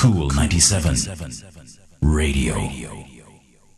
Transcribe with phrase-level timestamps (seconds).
[0.00, 1.10] Cool 97
[2.00, 3.17] Radio.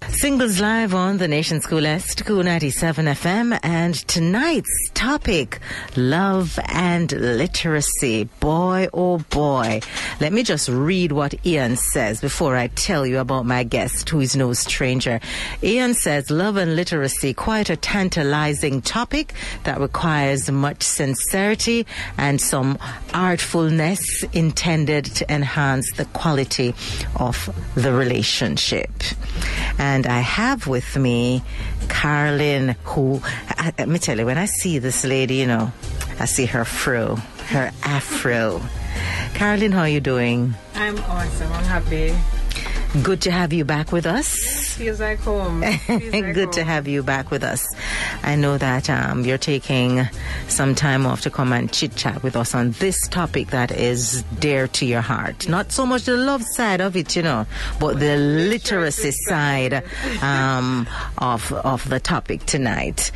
[0.08, 5.60] Singles live on the Nation's Coolest, Cool 97 FM, and tonight's topic,
[5.94, 8.24] love and literacy.
[8.40, 9.80] Boy, oh boy.
[10.20, 14.20] Let me just read what Ian says before I tell you about my guest, who
[14.20, 15.20] is no stranger.
[15.62, 21.86] Ian says, love and literacy, quite a tantalizing topic that requires much sincerity
[22.16, 22.78] and some
[23.12, 26.74] artfulness intended to enhance the quality
[27.16, 28.90] of the relationship.
[29.78, 31.42] And I have with me
[31.88, 35.72] Carolyn, who, I, let me tell you, when I see this lady, you know,
[36.18, 37.16] I see her fro,
[37.48, 38.62] her afro.
[39.34, 40.54] Carolyn, how are you doing?
[40.74, 41.52] I'm awesome.
[41.52, 42.14] I'm happy.
[43.04, 44.74] Good to have you back with us.
[44.74, 45.62] Feels like home.
[45.62, 47.64] Feels like Good to have you back with us.
[48.24, 50.08] I know that um, you're taking
[50.48, 54.24] some time off to come and chit chat with us on this topic that is
[54.40, 55.48] dear to your heart.
[55.48, 57.46] Not so much the love side of it, you know,
[57.78, 59.84] but the literacy side
[60.20, 60.88] um,
[61.18, 63.12] of of the topic tonight.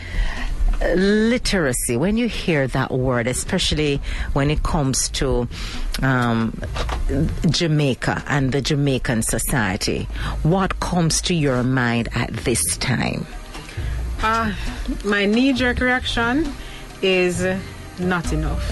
[0.80, 1.96] Literacy.
[1.96, 4.00] When you hear that word, especially
[4.32, 5.48] when it comes to
[6.02, 6.60] um,
[7.48, 10.08] Jamaica and the Jamaican society,
[10.42, 13.26] what comes to your mind at this time?
[14.22, 14.54] Uh,
[15.04, 16.52] my knee-jerk reaction
[17.02, 17.46] is
[17.98, 18.62] not enough.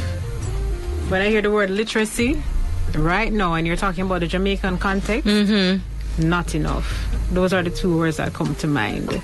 [1.10, 2.42] When I hear the word literacy,
[2.94, 5.26] right now, and you're talking about the Jamaican context,
[6.18, 7.08] not enough.
[7.30, 9.20] Those are the two words that come to mind.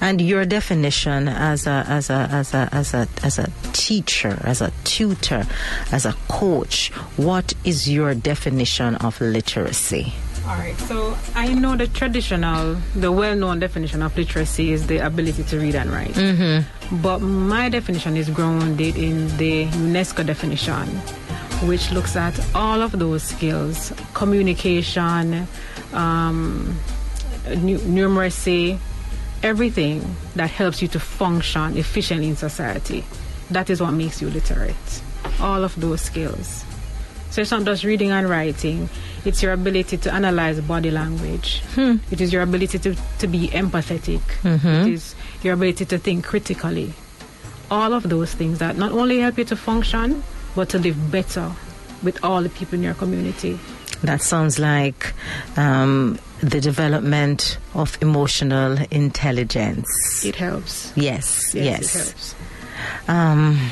[0.00, 4.60] And your definition as a as a as a as a as a teacher, as
[4.60, 5.46] a tutor,
[5.92, 10.12] as a coach, what is your definition of literacy?
[10.46, 14.98] All right, so I know the traditional, the well known definition of literacy is the
[14.98, 16.12] ability to read and write.
[16.12, 17.00] Mm-hmm.
[17.00, 20.86] But my definition is grounded in the UNESCO definition,
[21.66, 25.48] which looks at all of those skills communication,
[25.94, 26.76] um,
[27.48, 28.78] nu- numeracy,
[29.44, 30.02] everything
[30.34, 33.04] that helps you to function efficiently in society.
[33.50, 35.02] That is what makes you literate.
[35.38, 36.64] All of those skills.
[37.30, 38.88] So it's not just reading and writing,
[39.24, 41.62] it's your ability to analyze body language.
[42.10, 44.22] It is your ability to, to be empathetic.
[44.86, 46.94] It is your ability to think critically.
[47.70, 50.22] All of those things that not only help you to function,
[50.54, 51.50] but to live better
[52.02, 53.58] with all the people in your community.
[54.02, 55.12] That sounds like
[55.56, 56.18] um,
[56.50, 60.24] the development of emotional intelligence.
[60.24, 60.92] It helps.
[60.96, 61.94] Yes, Yes, yes.
[61.94, 62.34] helps.
[63.08, 63.70] Um,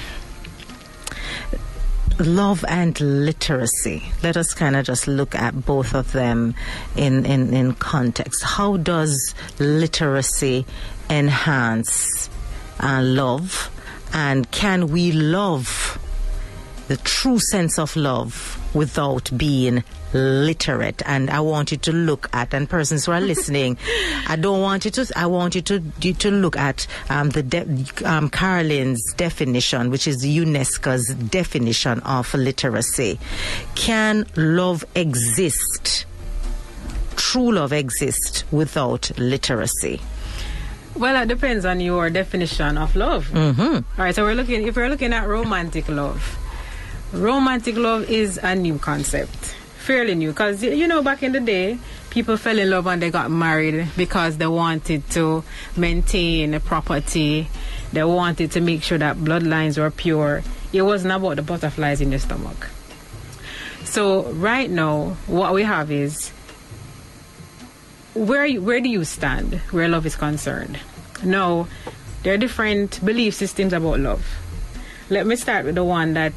[2.19, 4.03] love and literacy.
[4.23, 6.55] Let us kind of just look at both of them
[6.97, 8.43] in, in, in context.
[8.45, 10.65] How does literacy
[11.11, 12.31] enhance
[12.81, 13.71] uh, love?
[14.15, 15.99] And can we love
[16.89, 19.85] the true sense of love without being
[20.15, 23.77] literate and i want you to look at and persons who are listening
[24.29, 27.43] i don't want you to i want you to you to look at um, the
[27.43, 33.19] de- um, carolyn's definition which is unesco's definition of literacy
[33.75, 36.05] can love exist
[37.17, 40.01] true love exist without literacy
[40.95, 43.29] Well, it depends on your definition of love.
[43.33, 43.63] Mm-hmm.
[43.63, 44.67] All right, so we're looking.
[44.69, 46.21] If we're looking at romantic love,
[47.15, 50.31] romantic love is a new concept, fairly new.
[50.31, 51.79] Because you know, back in the day,
[52.11, 55.45] people fell in love and they got married because they wanted to
[55.77, 57.49] maintain a property.
[57.93, 60.43] They wanted to make sure that bloodlines were pure.
[60.73, 62.69] It wasn't about the butterflies in your stomach.
[63.85, 66.31] So right now, what we have is
[68.15, 70.79] where where do you stand where love is concerned?
[71.23, 71.67] No,
[72.23, 74.25] there are different belief systems about love.
[75.11, 76.33] Let me start with the one that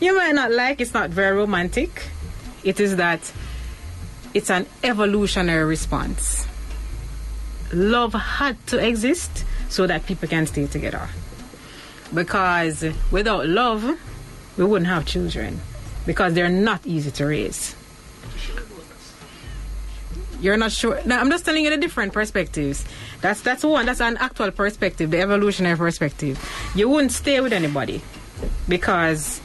[0.00, 0.80] you might not like.
[0.80, 2.08] It's not very romantic.
[2.64, 3.32] It is that
[4.34, 6.46] it's an evolutionary response.
[7.72, 11.08] Love had to exist so that people can stay together.
[12.12, 13.98] Because without love,
[14.56, 15.60] we wouldn't have children.
[16.04, 17.74] Because they're not easy to raise.
[20.40, 21.00] You're not sure.
[21.06, 22.84] Now, I'm just telling you the different perspectives.
[23.22, 23.86] That's that's one.
[23.86, 26.38] That's an actual perspective, the evolutionary perspective.
[26.74, 28.02] You wouldn't stay with anybody
[28.68, 29.40] because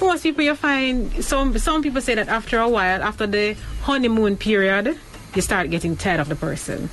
[0.00, 4.36] most people you find some some people say that after a while, after the honeymoon
[4.36, 4.98] period,
[5.34, 6.88] you start getting tired of the person.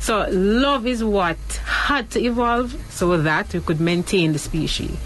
[0.00, 4.96] So love is what had to evolve so that we could maintain the species.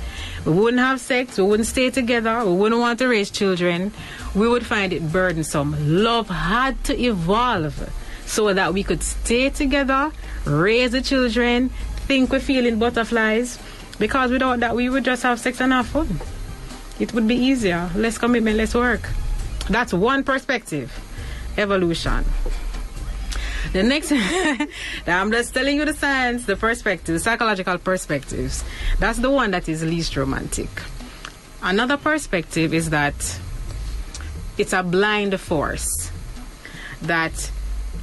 [0.45, 3.93] We wouldn't have sex, we wouldn't stay together, we wouldn't want to raise children,
[4.35, 5.77] we would find it burdensome.
[6.03, 7.91] Love had to evolve
[8.27, 10.13] so that we could stay together,
[10.45, 11.71] raise the children,
[12.07, 13.59] think we're feeling butterflies,
[13.99, 16.21] because without that we would just have sex and have fun.
[17.01, 19.09] It would be easier, less commitment, less work.
[19.69, 20.93] That's one perspective.
[21.57, 22.25] Evolution.
[23.73, 24.13] The next,
[25.07, 28.65] I'm just telling you the science, the perspective, psychological perspectives.
[28.99, 30.69] That's the one that is least romantic.
[31.63, 33.15] Another perspective is that
[34.59, 36.11] it's a blind force.
[37.03, 37.51] That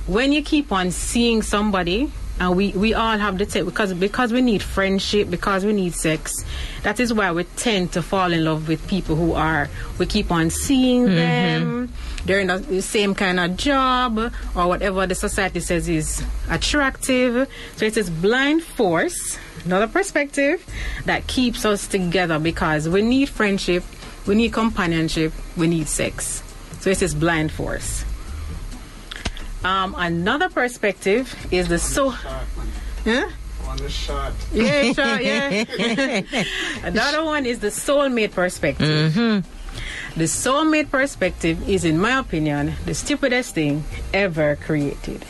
[0.07, 4.31] when you keep on seeing somebody, and we, we all have the tip because because
[4.31, 6.45] we need friendship, because we need sex.
[6.83, 10.31] That is why we tend to fall in love with people who are we keep
[10.31, 11.15] on seeing mm-hmm.
[11.15, 11.93] them.
[12.25, 14.17] They're in the same kind of job
[14.55, 17.49] or whatever the society says is attractive.
[17.75, 20.65] So it is blind force, another perspective
[21.05, 23.83] that keeps us together because we need friendship,
[24.25, 26.43] we need companionship, we need sex.
[26.79, 28.05] So it is blind force.
[29.63, 32.09] Um, another perspective is the so.
[32.09, 33.29] Huh?
[33.67, 34.33] On the shot.
[34.53, 35.63] Yeah, sure, yeah.
[36.83, 39.13] Another one is the soulmate perspective.
[40.15, 43.83] The soulmate perspective is, in my opinion, the stupidest thing
[44.13, 45.23] ever created.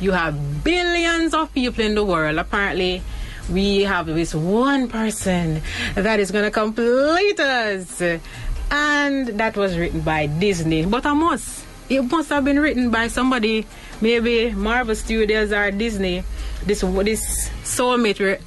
[0.00, 2.38] You have billions of people in the world.
[2.38, 3.02] Apparently,
[3.50, 5.60] we have this one person
[5.94, 8.00] that is going to complete us.
[8.70, 10.86] And that was written by Disney.
[10.86, 11.63] But I must.
[11.88, 13.66] It must have been written by somebody,
[14.00, 16.24] maybe Marvel Studios or Disney.
[16.64, 18.38] This this soulmate where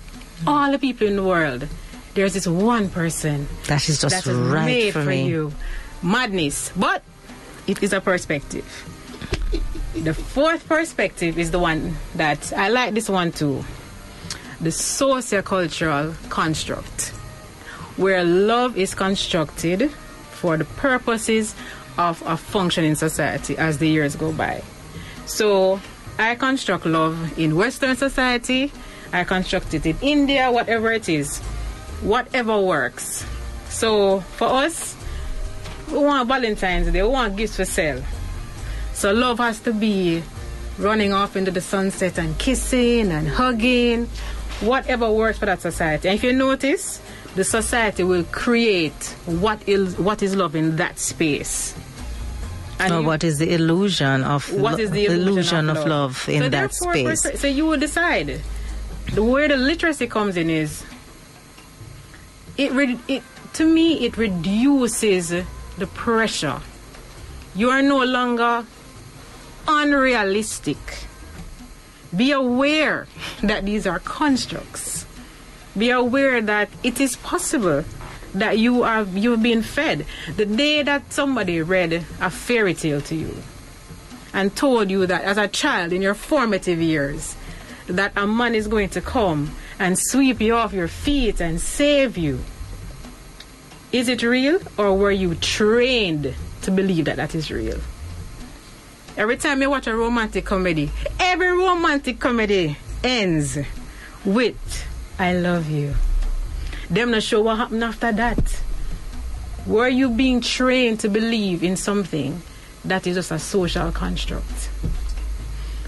[0.45, 1.68] all the people in the world.
[2.16, 5.54] There's this one person That is just that is right made for for you.
[6.01, 6.72] Madness.
[6.75, 7.04] But
[7.68, 8.66] it is a perspective.
[9.94, 13.63] The fourth perspective is the one that I like this one too.
[14.62, 17.10] The sociocultural construct,
[17.98, 19.92] where love is constructed
[20.31, 21.54] for the purposes
[21.98, 24.62] of a functioning society as the years go by.
[25.26, 25.80] So
[26.20, 28.72] I construct love in Western society,
[29.14, 31.40] I construct it in India, whatever it is,
[32.02, 33.26] whatever works.
[33.70, 34.96] So for us,
[35.92, 38.04] we want Valentine's Day, we want gifts for sale.
[38.94, 40.24] So love has to be
[40.78, 44.06] running off into the sunset and kissing and hugging,
[44.62, 46.08] whatever works for that society.
[46.10, 47.02] And if you notice,
[47.36, 51.76] the society will create what is what is love in that space.
[52.79, 56.44] And you- what is the illusion of what lo- is the illusion, of, love, in
[56.44, 57.06] so that space?
[57.24, 58.41] perse- So you will decide.
[59.13, 60.83] The where the literacy comes in is
[62.57, 65.29] it, re- it to me it reduces
[65.77, 66.59] the pressure.
[67.56, 68.65] You are no longer
[69.68, 70.77] unrealistic.
[72.15, 73.07] Be aware
[73.44, 75.06] that these are constructs.
[75.77, 77.83] Be aware that it is possible
[78.39, 80.06] that you are you've been fed.
[80.36, 83.36] The day that somebody read a fairy tale to you,
[84.34, 87.36] and told you that as a child in your formative years
[87.88, 92.18] that a man is going to come and sweep you off your feet and save
[92.18, 92.39] you
[93.92, 97.80] is it real or were you trained to believe that that is real
[99.16, 103.57] every time you watch a romantic comedy every romantic comedy ends
[104.25, 104.86] with
[105.18, 105.95] i love you
[106.89, 108.62] them not sure what happened after that
[109.68, 112.42] were you being trained to believe in something
[112.86, 114.69] that is just a social construct?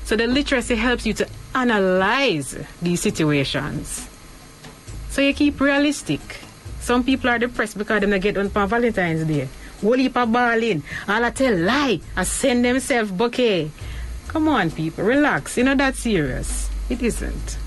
[0.03, 4.07] So the literacy helps you to analyze these situations.
[5.09, 6.19] So you keep realistic.
[6.81, 9.47] Some people are depressed because they don't get on Valentine's Day.
[9.81, 10.83] Whole heap balling.
[11.07, 12.01] All I tell lie.
[12.17, 13.71] I send themselves bouquet.
[14.27, 15.57] Come on, people, relax.
[15.57, 16.69] You know that's serious.
[16.89, 17.57] It isn't.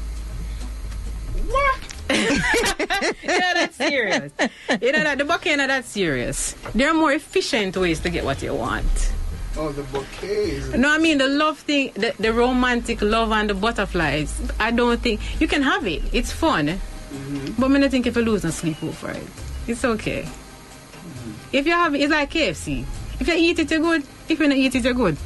[1.49, 1.82] What?
[3.23, 4.33] you know that's serious.
[4.81, 6.55] You know that the bouquet not that serious.
[6.75, 9.13] There are more efficient ways to get what you want.
[9.57, 10.71] Oh, the bouquets.
[10.71, 14.41] No, I mean the love thing, the, the romantic love and the butterflies.
[14.59, 16.03] I don't think you can have it.
[16.13, 17.61] It's fun, mm-hmm.
[17.61, 19.27] but I don't think if you lose no sleep over it,
[19.67, 20.23] it's okay.
[20.23, 21.33] Mm-hmm.
[21.53, 22.85] If you have, it, it's like KFC.
[23.21, 24.03] If you eat it, you're good.
[24.29, 25.17] If you don't eat it, you're good.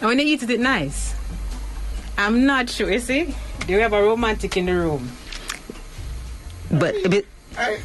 [0.00, 1.14] And when you eat it, it's nice.
[2.18, 2.90] I'm not sure.
[2.90, 3.34] You see,
[3.66, 5.08] do we have a romantic in the room?
[6.72, 7.24] But but,
[7.58, 7.78] I,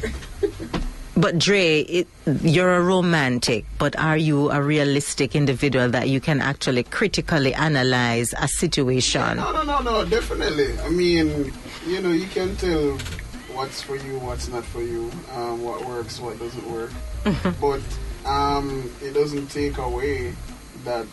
[1.14, 2.08] but Dre, it,
[2.42, 8.32] you're a romantic, but are you a realistic individual that you can actually critically analyze
[8.38, 9.36] a situation?
[9.36, 10.78] no, no, no, no, definitely.
[10.80, 11.52] I mean,
[11.86, 12.96] you know, you can tell
[13.52, 16.92] what's for you, what's not for you, um, what works, what doesn't work.
[17.60, 17.82] but
[18.24, 20.32] um, it doesn't take away
[20.84, 21.06] that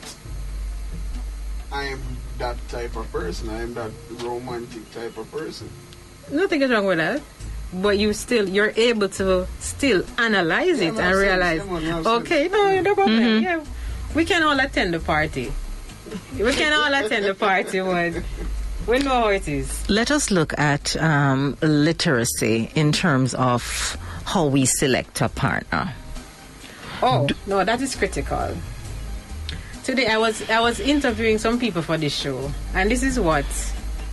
[1.71, 2.01] I am
[2.37, 3.49] that type of person.
[3.49, 3.91] I am that
[4.21, 5.69] romantic type of person.
[6.31, 7.21] Nothing is wrong with that.
[7.81, 12.03] But you still, you're able to still analyze Yeah, it and realize, Yeah, man, no
[12.03, 12.07] sense.
[12.07, 13.43] okay, no, no problem.
[13.43, 13.63] Yeah,
[14.13, 15.51] we can all attend the party.
[16.39, 18.23] We can all attend the party, but
[18.87, 19.89] we know how it is.
[19.89, 25.93] Let us look at um, literacy in terms of how we select a partner.
[27.01, 28.55] Oh, no, that is critical.
[29.83, 33.45] Today I was I was interviewing some people for this show, and this is what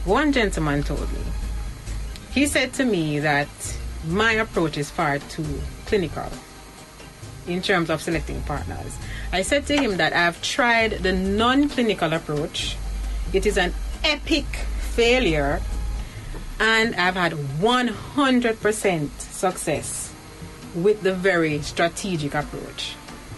[0.05, 1.21] one gentleman told me.
[2.35, 3.49] He said to me that
[4.07, 6.31] my approach is far too clinical
[7.47, 8.97] in terms of selecting partners.
[9.33, 12.77] I said to him that I've tried the non-clinical approach.
[13.33, 14.47] It is an epic
[14.95, 15.61] failure,
[16.59, 20.13] and I've had 100% success
[20.75, 22.95] with the very strategic approach.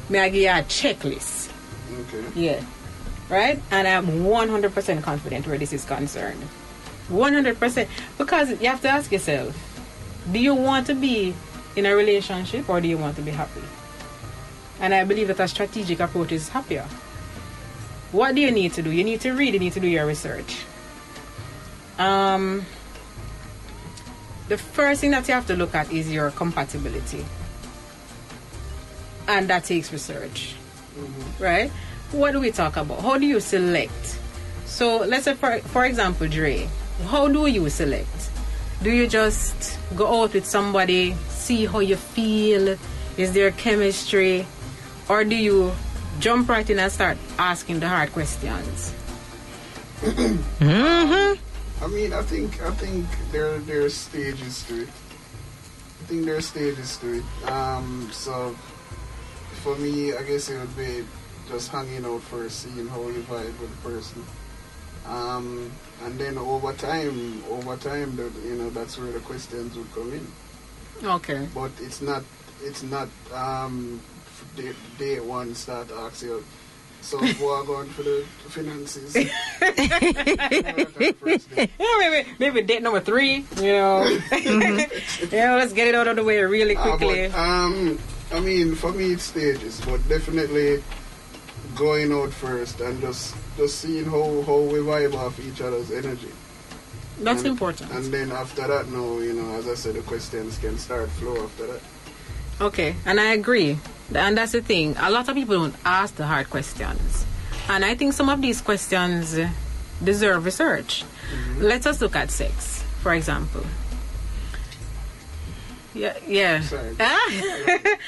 [0.09, 1.51] May I give you a checklist?
[1.93, 2.25] Okay.
[2.35, 2.63] Yeah.
[3.29, 3.61] Right?
[3.71, 6.43] And I'm 100% confident where this is concerned.
[7.09, 7.89] 100%.
[8.19, 9.57] Because you have to ask yourself
[10.33, 11.35] do you want to be
[11.77, 13.61] in a relationship or do you want to be happy?
[14.81, 16.87] And I believe that a strategic approach is happier.
[18.11, 18.91] What do you need to do?
[18.91, 20.65] You need to read, you need to do your research.
[21.99, 22.65] Um,
[24.49, 27.25] the first thing that you have to look at is your compatibility.
[29.29, 30.55] And that takes research
[31.39, 31.71] right?
[32.13, 33.01] What do we talk about?
[33.01, 34.19] How do you select?
[34.67, 36.69] So let's say, for, for example, Dre,
[37.09, 38.31] how do you select?
[38.83, 42.77] Do you just go out with somebody, see how you feel?
[43.17, 44.47] Is there chemistry?
[45.09, 45.73] Or do you
[46.21, 48.95] jump right in and start asking the hard questions?
[50.03, 54.89] I mean, I think I think there there are stages to it.
[54.89, 57.25] I think there are stages to it.
[57.49, 58.55] Um, so
[59.63, 61.05] for me, I guess it would be
[61.49, 64.25] just hanging out first, seeing how you vibe with the person.
[65.07, 65.71] Um,
[66.05, 70.13] and then over time, over time, that you know, that's where the questions would come
[70.13, 70.27] in.
[71.07, 71.49] Okay.
[71.55, 72.23] But it's not,
[72.63, 74.01] it's not um,
[74.57, 76.45] day, day one start asking.
[77.01, 79.15] So we're going for the finances.
[81.05, 84.05] Yeah, maybe, maybe date number three, you know.
[85.31, 87.29] yeah, let's get it out of the way really Ah, quickly.
[87.29, 87.99] but, um,
[88.33, 90.83] I mean, for me, it's stages, but definitely
[91.77, 96.31] going out first and just just seeing how how we vibe off each other's energy.
[97.21, 97.91] That's And- important.
[97.93, 101.45] And then after that, now you know, as I said, the questions can start flow
[101.45, 101.81] after that.
[102.61, 103.79] Okay, and I agree.
[104.15, 104.97] And that's the thing.
[104.99, 107.25] A lot of people don't ask the hard questions.
[107.69, 109.39] And I think some of these questions
[110.03, 111.05] deserve research.
[111.59, 113.65] Let us look at sex, for example.
[115.95, 116.63] Yeah, yeah.
[117.01, 117.31] Ah.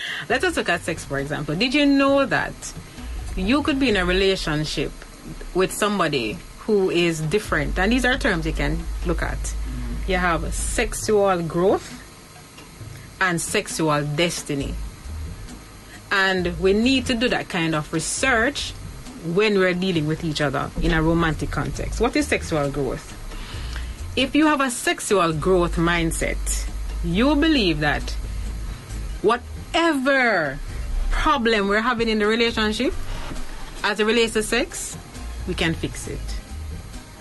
[0.28, 1.54] Let us look at sex, for example.
[1.54, 2.52] Did you know that
[3.36, 4.92] you could be in a relationship
[5.54, 7.78] with somebody who is different?
[7.78, 9.38] And these are terms you can look at.
[9.38, 10.10] Mm-hmm.
[10.10, 12.02] You have sexual growth
[13.20, 14.74] and sexual destiny.
[16.10, 18.72] And we need to do that kind of research
[19.34, 22.00] when we're dealing with each other in a romantic context.
[22.00, 23.12] What is sexual growth?
[24.14, 26.68] If you have a sexual growth mindset,
[27.04, 28.02] you believe that
[29.22, 30.58] whatever
[31.10, 32.94] problem we're having in the relationship
[33.82, 34.96] as it relates to sex,
[35.46, 36.18] we can fix it.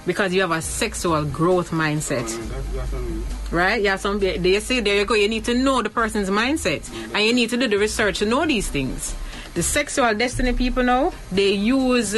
[0.05, 3.23] Because you have a sexual growth mindset oh, that, that's what I mean.
[3.49, 3.81] right?
[3.81, 5.15] Yeah, some they say there you go.
[5.15, 8.25] You need to know the person's mindset, and you need to do the research to
[8.25, 9.15] know these things.
[9.55, 12.11] The sexual destiny people know they use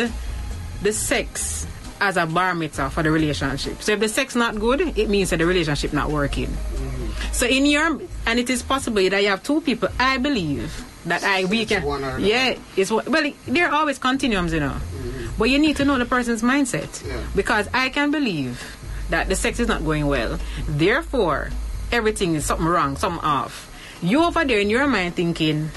[0.82, 1.66] the sex
[2.00, 3.82] as a barometer for the relationship.
[3.82, 6.48] So if the sex not good, it means that the relationship not working.
[6.48, 7.34] Mm-hmm.
[7.34, 9.90] So in your and it is possible that you have two people.
[10.00, 12.58] I believe that I we can one or the yeah.
[12.76, 14.76] It's well there are always continuums, you know.
[14.76, 15.17] Mm-hmm.
[15.38, 17.22] But you need to know the person's mindset Yeah.
[17.36, 18.62] because I can believe
[19.10, 20.39] that the sex is not going well.
[20.67, 21.50] Therefore,
[21.91, 23.70] everything is something wrong, something off.
[24.01, 25.70] You over there in your mind thinking,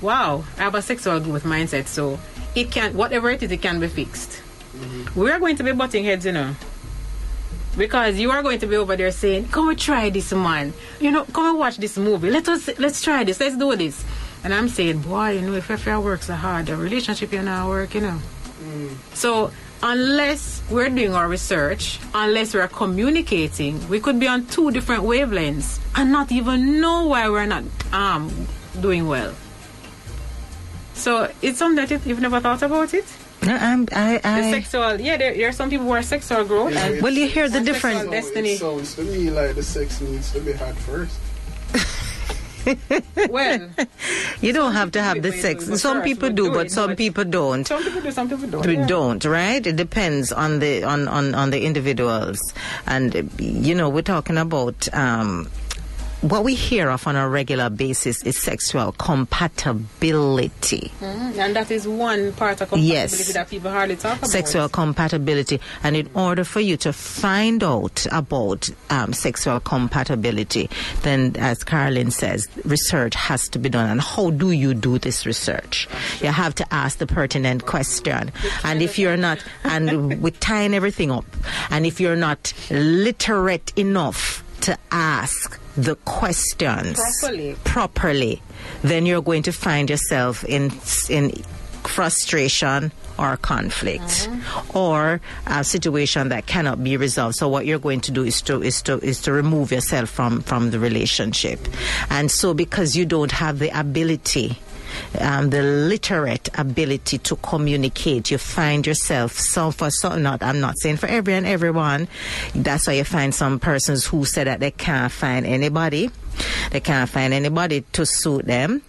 [0.00, 2.18] "Wow, I have a sexual growth mindset, so
[2.54, 4.40] it can whatever it is, it can be fixed."
[4.76, 5.18] Mm-hmm.
[5.20, 6.54] We are going to be butting heads, you know.
[7.76, 10.72] Because you are going to be over there saying, "Come and try this, man.
[11.00, 12.30] You know, come and watch this movie.
[12.30, 13.38] Let us let's try this.
[13.40, 14.04] Let's do this."
[14.44, 17.68] And I'm saying, "Boy, you know, if your work so hard, the relationship you not
[17.68, 18.18] work, you know."
[19.14, 19.50] So
[19.82, 25.78] unless we're doing our research, unless we're communicating, we could be on two different wavelengths
[25.94, 28.30] and not even know why we're not um
[28.80, 29.34] doing well.
[30.94, 33.04] So it's something that you- you've never thought about it.
[33.42, 36.72] No, I'm, I, The sexual, yeah, there, there are some people who are sexual growth.
[36.74, 37.98] Yeah, and it's- well, you hear the and difference.
[37.98, 38.52] sexual destiny.
[38.54, 41.14] It sounds to me like the sex needs to be had first.
[43.30, 43.70] well,
[44.40, 45.64] you don't have to have the sex.
[45.80, 47.66] Some people do, but some people don't.
[47.66, 48.66] some people do, some people don't.
[48.66, 48.86] we yeah.
[48.86, 52.38] don't right it depends on the on on on the individuals
[52.86, 55.48] and you know we're talking about um
[56.20, 60.90] what we hear of on a regular basis is sexual compatibility.
[61.00, 63.10] Mm, and that is one part of Yes.
[63.12, 64.30] compatibility that people hardly talk about.
[64.30, 70.68] Sexual compatibility, and in order for you to find out about um, sexual compatibility,
[71.02, 73.88] then, as Carolyn says, research has to be done.
[73.88, 75.88] And how do you do this research?
[76.20, 78.32] You have to ask the pertinent question.
[78.64, 81.24] And if you're not, and we're tying everything up,
[81.70, 87.56] and if you're not literate enough to ask the questions Properly.
[87.64, 88.42] properly,
[88.82, 90.72] then you're going to find yourself in
[91.08, 91.30] in
[91.84, 94.78] frustration or conflict uh-huh.
[94.78, 97.36] or a situation that cannot be resolved.
[97.36, 100.42] So what you're going to do is to is to is to remove yourself from
[100.42, 101.60] from the relationship.
[102.10, 104.58] And so because you don't have the ability
[105.20, 108.30] um, the literate ability to communicate.
[108.30, 110.22] You find yourself some for some.
[110.22, 112.08] Not I'm not saying for every and everyone.
[112.54, 116.10] That's why you find some persons who say that they can't find anybody.
[116.70, 118.82] They can't find anybody to suit them.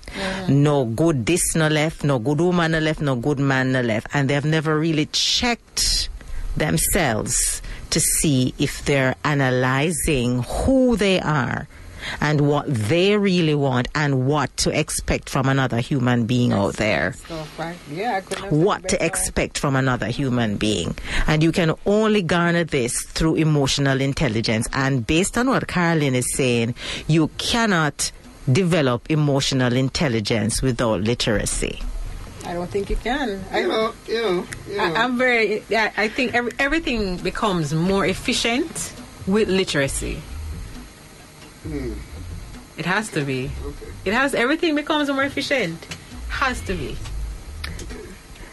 [0.47, 4.07] No good this no left, no good woman no left, no good man no left,
[4.13, 6.09] and they've never really checked
[6.55, 11.67] themselves to see if they're analyzing who they are
[12.21, 17.13] and what they really want and what to expect from another human being out there
[17.13, 17.77] Stuff, right?
[17.91, 19.05] Yeah, I couldn't have said what to better.
[19.05, 20.97] expect from another human being.
[21.27, 24.67] And you can only garner this through emotional intelligence.
[24.73, 26.75] And based on what Carolyn is saying,
[27.07, 28.11] you cannot
[28.51, 31.81] develop emotional intelligence without literacy.
[32.45, 33.43] I don't think you can.
[33.51, 34.83] I, You know, you know, you know.
[34.83, 35.61] I, I'm very.
[35.71, 38.93] I, I think every, everything becomes more efficient
[39.27, 40.21] with literacy.
[41.69, 41.93] Hmm.
[42.77, 43.51] It has to be.
[43.63, 43.85] okay.
[44.05, 44.33] It has.
[44.33, 45.77] Everything becomes more efficient.
[46.29, 46.97] Has to be.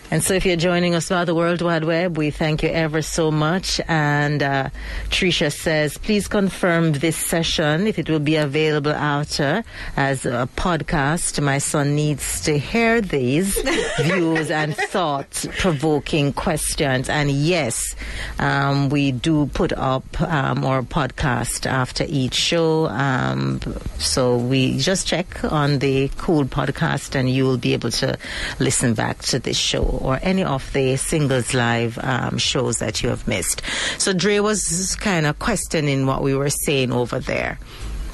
[0.08, 3.02] And so, if you're joining us via the World Wide Web, we thank you ever
[3.02, 3.80] so much.
[3.88, 4.70] And uh,
[5.08, 9.64] Tricia says, please confirm this session if it will be available after
[9.96, 11.42] as a podcast.
[11.42, 13.58] My son needs to hear these
[14.00, 17.08] views and thought-provoking questions.
[17.08, 17.96] And yes,
[18.38, 22.86] um, we do put up um, our podcast after each show.
[22.86, 23.60] Um,
[23.98, 28.16] so we just check on the Cool podcast, and you will be able to
[28.60, 33.08] listen back to this show or any of the singles live um, shows that you
[33.08, 33.62] have missed.
[33.98, 37.58] So Dre was kind of questioning what we were saying over there.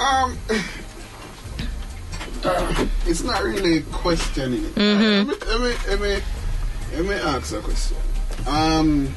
[0.00, 0.38] Um,
[2.44, 4.76] uh, it's not really questioning it.
[4.76, 6.22] Uh, let, me, let, me, let, me,
[6.94, 7.96] let me ask a question.
[8.46, 9.14] Um,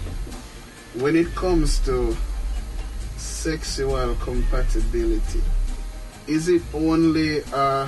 [0.95, 2.15] when it comes to
[3.17, 5.41] sexual compatibility,
[6.28, 7.88] is it only, uh,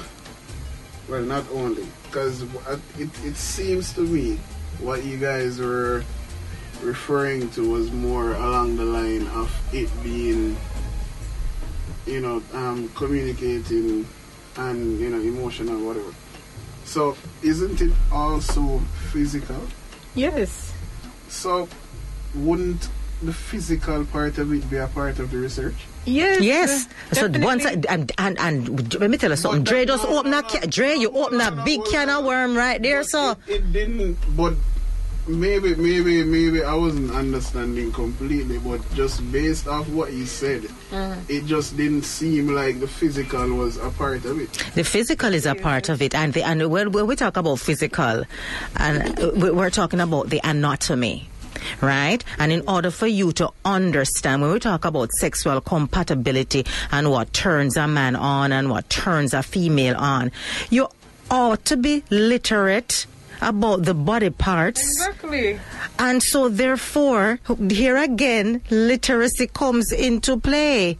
[1.07, 2.41] well, not only, because
[2.97, 4.39] it, it seems to me
[4.79, 6.03] what you guys were
[6.81, 10.55] referring to was more along the line of it being
[12.07, 14.07] you know, um, communicating
[14.55, 16.13] and, you know, emotional, whatever.
[16.85, 18.79] So, isn't it also
[19.11, 19.61] physical?
[20.15, 20.73] Yes.
[21.27, 21.67] So,
[22.33, 22.87] wouldn't
[23.21, 25.85] the physical part of it be a part of the research?
[26.07, 26.41] Yes.
[26.41, 26.87] Yes.
[27.11, 27.45] So definitely.
[27.45, 29.63] once I, and, and and let me tell you something.
[29.63, 31.79] But Dre that- just no, open no, a no, ca- Dre, you open that big
[31.81, 32.99] hold can of worm right there.
[33.01, 34.17] But So it, it didn't.
[34.35, 34.53] But
[35.27, 38.57] maybe, maybe, maybe I wasn't understanding completely.
[38.59, 40.63] But just based off what you said,
[41.27, 44.51] it just didn't seem like the physical was a part of it.
[44.75, 47.59] The physical is a part of it, and the and when, when we talk about
[47.59, 48.23] physical,
[48.77, 51.27] and uh, we're talking about the anatomy.
[51.81, 52.23] Right?
[52.39, 57.33] And in order for you to understand, when we talk about sexual compatibility and what
[57.33, 60.31] turns a man on and what turns a female on,
[60.69, 60.87] you
[61.29, 63.05] ought to be literate
[63.41, 64.81] about the body parts.
[64.81, 65.59] Exactly.
[65.99, 70.97] And so, therefore, here again, literacy comes into play.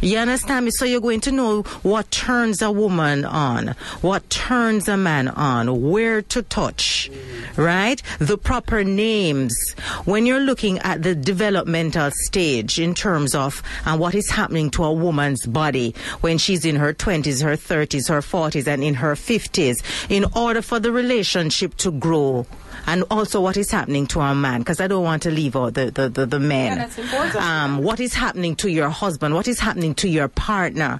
[0.00, 0.70] You understand me?
[0.70, 5.90] So you're going to know what turns a woman on, what turns a man on,
[5.90, 7.10] where to touch,
[7.56, 8.02] right?
[8.18, 9.56] The proper names.
[10.04, 14.84] When you're looking at the developmental stage in terms of uh, what is happening to
[14.84, 19.14] a woman's body when she's in her 20s, her 30s, her 40s, and in her
[19.14, 22.46] 50s, in order for the relationship to grow,
[22.88, 25.74] and also what is happening to our man, because I don't want to leave out
[25.74, 26.72] the, the, the, the men.
[26.72, 27.36] Yeah, that's important.
[27.36, 29.34] Um, what is happening to your husband?
[29.34, 30.98] What is happening to your partner?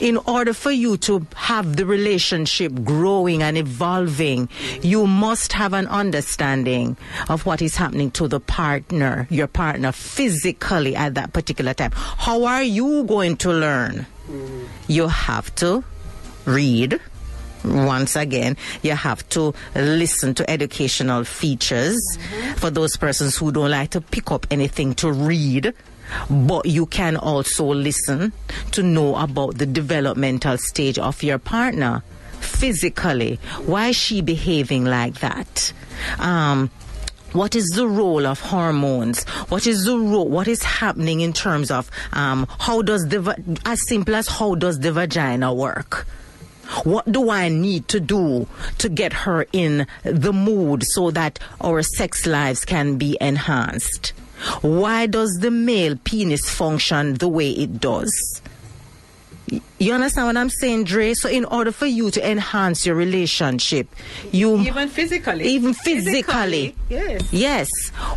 [0.00, 4.48] In order for you to have the relationship growing and evolving,
[4.82, 6.96] you must have an understanding
[7.28, 11.92] of what is happening to the partner, your partner physically at that particular time.
[11.94, 14.06] How are you going to learn?
[14.88, 15.84] You have to
[16.46, 17.00] read
[17.64, 21.98] once again, you have to listen to educational features
[22.56, 25.74] for those persons who don't like to pick up anything to read.
[26.30, 28.32] but you can also listen
[28.72, 32.02] to know about the developmental stage of your partner
[32.40, 33.38] physically.
[33.66, 35.72] Why is she behaving like that?
[36.18, 36.70] Um,
[37.32, 39.24] what is the role of hormones?
[39.50, 40.28] What is the role?
[40.28, 44.78] What is happening in terms of um, how does the as simple as how does
[44.80, 46.06] the vagina work?
[46.84, 48.46] What do I need to do
[48.78, 54.12] to get her in the mood so that our sex lives can be enhanced?
[54.60, 58.40] Why does the male penis function the way it does?
[59.78, 61.14] You understand what I'm saying, Dre?
[61.14, 63.86] So, in order for you to enhance your relationship,
[64.32, 65.44] you Even physically.
[65.46, 67.32] even physically, Yes.
[67.32, 67.68] Yes.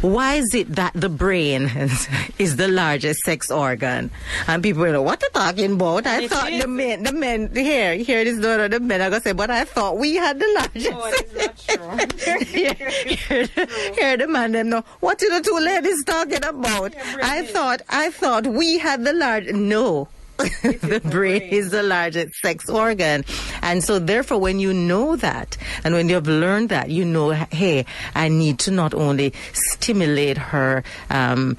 [0.02, 2.08] Why is it that the brain is,
[2.40, 4.10] is the largest sex organ?
[4.48, 6.08] And people are like, what are you talking about?
[6.08, 6.62] I It thought is.
[6.64, 9.50] the men, the men, here, here this of the men are going to say, but
[9.52, 10.90] I thought we had the largest.
[10.92, 12.44] No, it's not true.
[12.46, 16.94] here, here, the- here the man them know what are the two ladies talking about?
[17.24, 20.08] I thought I thought we had the large no.
[20.62, 23.24] the brain is the largest sex organ.
[23.62, 27.32] And so therefore when you know that and when you have learned that, you know,
[27.32, 31.58] hey, I need to not only stimulate her um,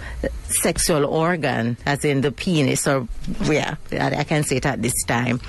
[0.49, 3.09] sexual organ, as in the penis, or
[3.45, 5.41] yeah, I, I can say it at this time.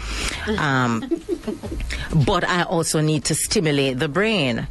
[0.57, 1.21] Um,
[2.25, 4.67] but I also need to stimulate the brain.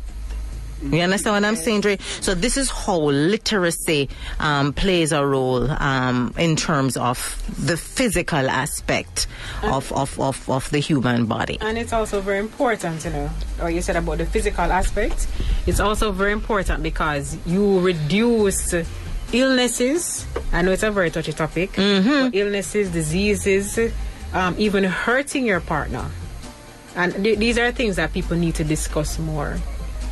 [0.83, 1.99] You understand what I'm saying, Dre?
[2.21, 4.09] So this is how literacy
[4.40, 7.16] um, plays a role um, in terms of
[7.59, 9.27] the physical aspect
[9.62, 11.59] of, of, of, of the human body.
[11.61, 15.29] And it's also very important, you know, or you said about the physical aspect.
[15.66, 18.75] It's also very important because you reduce
[19.33, 20.27] illnesses.
[20.53, 21.71] I know it's a very touchy topic.
[21.77, 23.79] But illnesses, diseases,
[24.33, 26.11] um, even hurting your partner.
[26.97, 29.59] And th- these are things that people need to discuss more.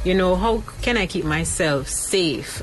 [0.05, 2.63] You know, how can I keep myself safe?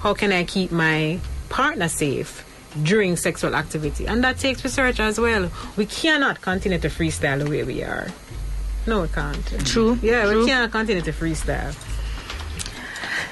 [0.00, 2.44] How can I keep my partner safe
[2.82, 4.06] during sexual activity?
[4.06, 5.50] And that takes research as well.
[5.76, 8.08] We cannot continue to freestyle the way we are.
[8.86, 9.44] No, we can't.
[9.66, 10.40] True, Yeah, true.
[10.40, 11.74] we cannot continue to freestyle.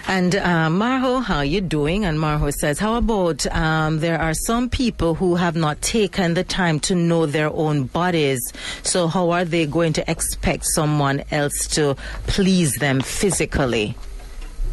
[0.09, 2.07] And uh, Marho, how you doing?
[2.07, 6.45] And Marho says, how about um, there are some people who have not taken the
[6.45, 8.41] time to know their own bodies.
[8.83, 11.95] So how are they going to expect someone else to
[12.27, 13.97] please them physically?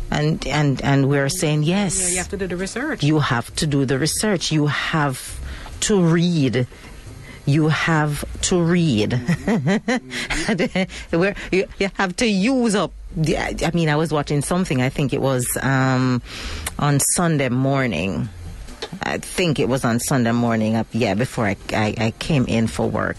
[0.09, 2.11] And and and we're saying yes.
[2.11, 3.03] You have to do the research.
[3.03, 4.53] you have to do the research.
[4.53, 5.19] You have
[5.81, 6.67] to read.
[7.45, 9.13] You have to read.
[11.11, 12.91] Where you, you have to use up.
[13.15, 14.81] the- I mean, I was watching something.
[14.81, 16.21] I think it was um,
[16.79, 18.29] on Sunday morning.
[19.03, 22.67] I think it was on Sunday morning up yeah before I, I, I came in
[22.67, 23.17] for work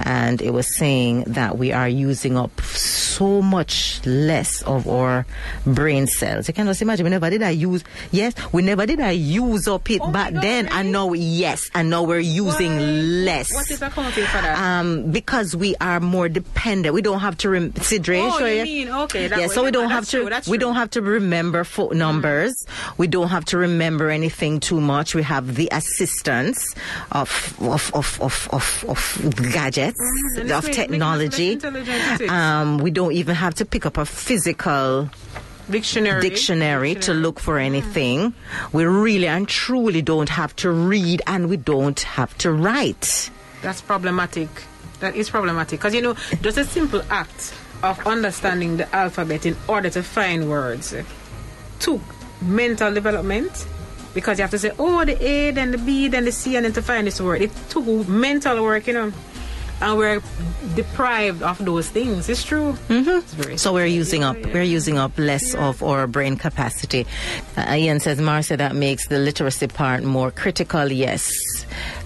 [0.00, 5.26] and it was saying that we are using up so much less of our
[5.66, 6.48] brain cells.
[6.48, 9.66] You can just imagine we never did I use yes, we never did I use
[9.68, 10.76] up it Oh back God, then really?
[10.80, 12.82] and now yes, and now we're using Why?
[12.82, 13.52] less.
[13.52, 14.58] What is accounting for that?
[14.58, 16.94] um, because we are more dependent.
[16.94, 19.48] We don't have to rem- Oh, show you mean, okay, yeah, way.
[19.48, 20.10] so we don't have to.
[20.10, 20.58] true, we true.
[20.58, 22.64] don't have to remember phone numbers.
[22.96, 25.07] We don't have to remember anything too much.
[25.14, 26.74] We have the assistance
[27.12, 27.28] of
[27.60, 30.38] of of of of, of gadgets Mm-hmm.
[30.38, 31.52] of it's making us less technology.
[31.52, 32.30] intelligent, it is.
[32.30, 35.08] Um, we don't even have to pick up a physical
[35.70, 36.20] dictionary.
[36.20, 38.34] dictionary to look for anything.
[38.72, 43.30] We really and truly don't have to read, and we don't have to write.
[43.62, 44.48] That's problematic.
[45.00, 49.56] That is problematic because you know, just a simple act of understanding the alphabet in
[49.68, 50.94] order to find words
[51.78, 52.00] took
[52.42, 53.66] mental development
[54.18, 56.64] because you have to say, oh, the A, then the B, then the C, and
[56.64, 57.40] then to find this word.
[57.40, 59.12] It took mental work, you know,
[59.80, 60.20] and we're
[60.74, 62.28] deprived of those things.
[62.28, 62.72] It's true.
[62.88, 63.54] Mm-hmm.
[63.56, 67.06] So we're using up we're using up less of our brain capacity.
[67.56, 70.90] Uh, Ian says, Marcia, that makes the literacy part more critical.
[70.90, 71.30] Yes.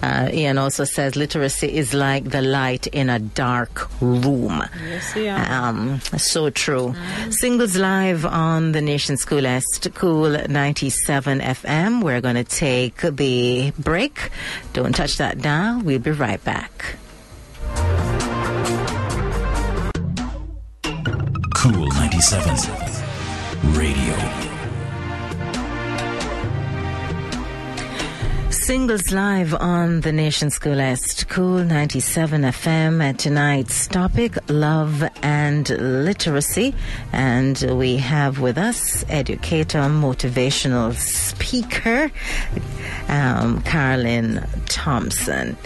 [0.03, 4.61] Uh, Ian also says literacy is like the light in a dark room.
[4.85, 5.67] Yes, yeah.
[5.69, 6.93] Um, so true.
[7.29, 12.03] Singles live on the Nation's Coolest Cool 97 FM.
[12.03, 14.29] We're going to take the break.
[14.73, 15.79] Don't touch that dial.
[15.81, 16.97] We'll be right back.
[21.55, 22.83] Cool 97.
[23.71, 24.52] Radio.
[28.63, 30.79] Singles live on the Nation School
[31.27, 33.17] Cool 97 FM.
[33.17, 36.73] Tonight's topic, love and literacy.
[37.11, 42.09] And we have with us educator, motivational speaker,
[43.09, 45.57] um, Carolyn Thompson.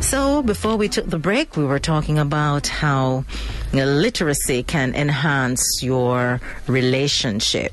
[0.00, 3.24] So before we took the break, we were talking about how
[3.72, 7.72] literacy can enhance your relationship.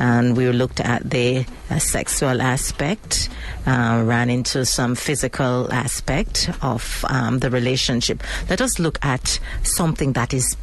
[0.00, 3.28] And we looked at the a sexual aspect,
[3.66, 8.22] uh, ran into some physical aspect of um, the relationship.
[8.48, 10.56] Let us look at something that is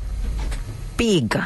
[0.98, 1.38] big,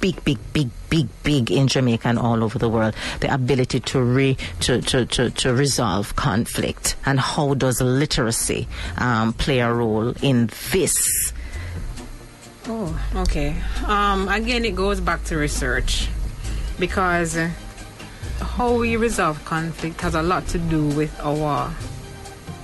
[0.00, 2.94] big, big, big, big, big in Jamaica and all over the world.
[3.20, 9.32] The ability to re to to to, to resolve conflict and how does literacy um,
[9.32, 11.32] play a role in this?
[12.66, 13.56] Oh, okay.
[13.86, 16.08] Um, again, it goes back to research
[16.78, 17.36] because
[18.40, 21.74] how we resolve conflict has a lot to do with our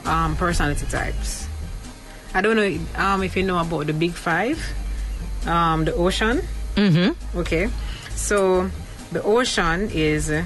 [0.04, 1.48] um, personality types.
[2.34, 4.62] I don't know um, if you know about the Big Five,
[5.46, 6.42] um, the ocean.
[6.76, 7.38] Mm-hmm.
[7.38, 7.68] Okay,
[8.14, 8.70] so
[9.10, 10.44] the ocean is uh,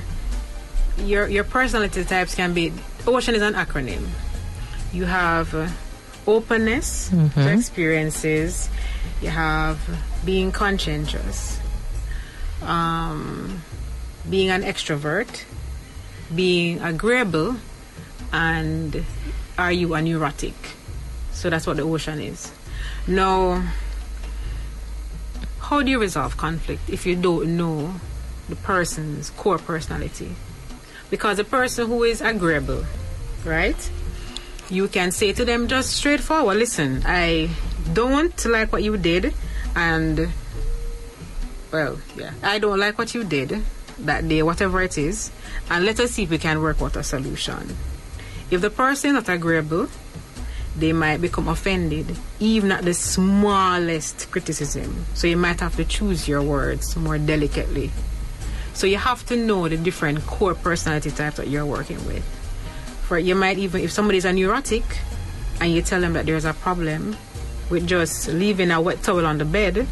[0.99, 2.73] your your personality types can be.
[3.07, 4.07] Ocean is an acronym.
[4.93, 5.69] You have uh,
[6.27, 8.71] openness to experiences.
[9.21, 9.79] You have
[10.25, 11.61] being conscientious,
[12.63, 13.63] um,
[14.29, 15.45] being an extrovert,
[16.35, 17.57] being agreeable,
[18.33, 19.05] and
[19.59, 20.55] are you a neurotic?
[21.33, 22.53] So that's what the ocean is.
[23.07, 23.63] Now,
[25.61, 27.95] how do you resolve conflict if you don't know
[28.49, 30.35] the person's core personality?
[31.11, 32.85] Because a person who is agreeable,
[33.45, 33.91] right?
[34.71, 37.51] You can say to them just straightforward, listen, I
[37.93, 39.35] don't like what you did,
[39.77, 40.31] and
[41.71, 43.63] well, yeah, I don't like what you did
[44.01, 45.31] that day, whatever it is,
[45.71, 47.77] and let us see if we can work out a solution.
[48.51, 49.89] If the person is not agreeable,
[50.77, 55.07] they might become offended, even at the smallest criticism.
[55.15, 57.91] So you might have to choose your words more delicately.
[58.73, 62.25] So you have to know the different core personality types that you're working with.
[63.07, 64.85] For you might even, if somebody's a neurotic,
[65.61, 67.17] and you tell them that there's a problem
[67.71, 69.87] with just leaving a wet towel on the bed,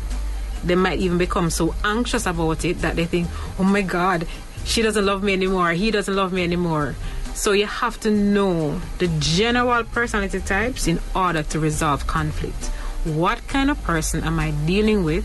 [0.65, 4.27] they might even become so anxious about it that they think, oh my God,
[4.65, 6.95] she doesn't love me anymore, he doesn't love me anymore.
[7.35, 12.67] So you have to know the general personality types in order to resolve conflict.
[13.05, 15.25] What kind of person am I dealing with,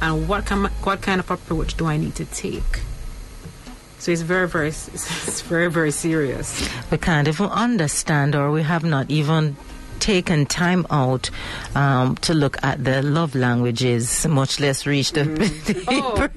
[0.00, 2.82] and what kind what kind of approach do I need to take?
[3.98, 6.68] So it's very very it's very very serious.
[6.90, 9.56] We can't even understand, or we have not even
[10.02, 11.30] taken time out
[11.76, 15.22] um, to look at the love languages, much less reach the
[15.88, 16.28] Oh,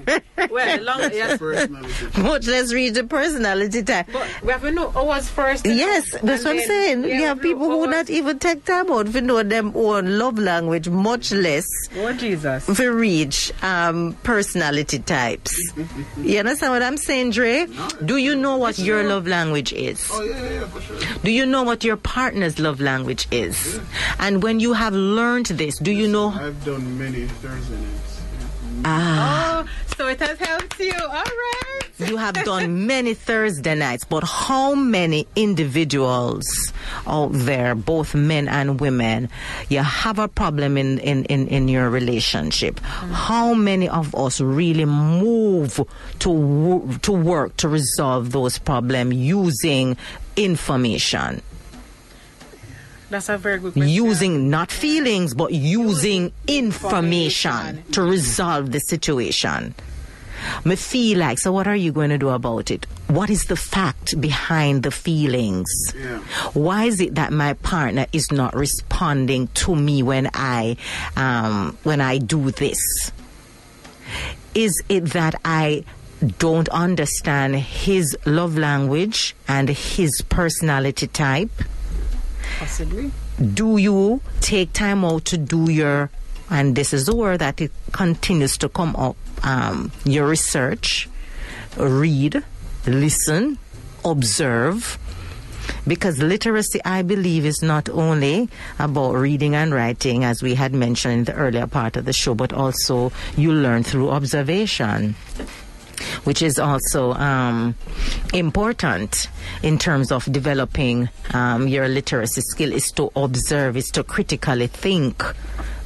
[0.52, 2.22] well, long, yes, Personality.
[2.22, 4.08] much less reach the personality type.
[4.14, 5.66] but we have to know ours first.
[5.66, 7.04] Yes, that's and what I'm saying.
[7.06, 10.20] yeah, you have people who ours- not even take time out to know them own
[10.20, 11.66] love language, much less
[11.98, 12.68] Oh Jesus.
[12.68, 15.58] to reach um, personality types.
[16.22, 17.66] you understand what I'm saying, Dre?
[18.06, 20.08] Do you know what your love language is?
[20.14, 21.18] Oh yeah, yeah, yeah, for sure.
[21.24, 23.55] Do you know what your partner's love language is?
[24.20, 26.30] And when you have learned this, do you know?
[26.30, 28.22] I've done many Thursday nights.
[28.84, 30.94] Ah, Oh, so it has helped you.
[30.94, 31.82] All right.
[32.00, 36.74] you have done many Thursday nights, but how many individuals
[37.08, 39.30] out there, both men and women,
[39.70, 42.80] you have a problem in, in, in, in your relationship?
[42.82, 45.80] How many of us really move
[46.20, 49.96] to, to work to resolve those problems using
[50.36, 51.42] information?
[53.10, 53.90] That's a very good question.
[53.90, 59.76] using not feelings but using information to resolve the situation.
[60.64, 62.86] Me feel like so what are you going to do about it?
[63.08, 65.70] What is the fact behind the feelings?
[65.96, 66.20] Yeah.
[66.54, 70.76] why is it that my partner is not responding to me when i
[71.16, 73.12] um, when i do this?
[74.54, 75.84] Is it that i
[76.40, 81.52] don't understand his love language and his personality type
[82.60, 83.12] Possibly.
[83.54, 86.10] do you take time out to do your
[86.50, 91.10] and this is the word that it continues to come up um, your research
[91.78, 92.44] read
[92.88, 93.58] listen
[94.06, 94.98] observe
[95.88, 98.48] because literacy i believe is not only
[98.80, 102.36] about reading and writing as we had mentioned in the earlier part of the show
[102.36, 105.16] but also you learn through observation
[106.24, 107.76] which is also um,
[108.34, 109.30] important
[109.64, 115.24] in terms of developing um, your literacy skill is to observe is to critically think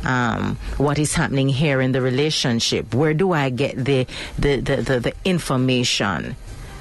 [0.05, 4.75] um, what is happening here in the relationship where do i get the the, the,
[4.77, 6.35] the, the information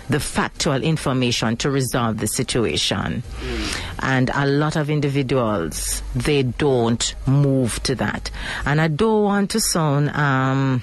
[0.08, 3.22] the factual information to resolve the situation.
[4.00, 8.30] And a lot of individuals, they don't move to that.
[8.64, 10.82] And I don't want to sound, um,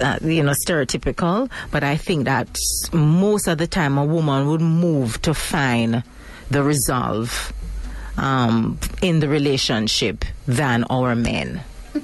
[0.00, 2.48] uh, you know, stereotypical, but I think that
[2.92, 6.02] most of the time a woman would move to find
[6.50, 7.52] the resolve
[8.16, 11.62] um, in the relationship than our men.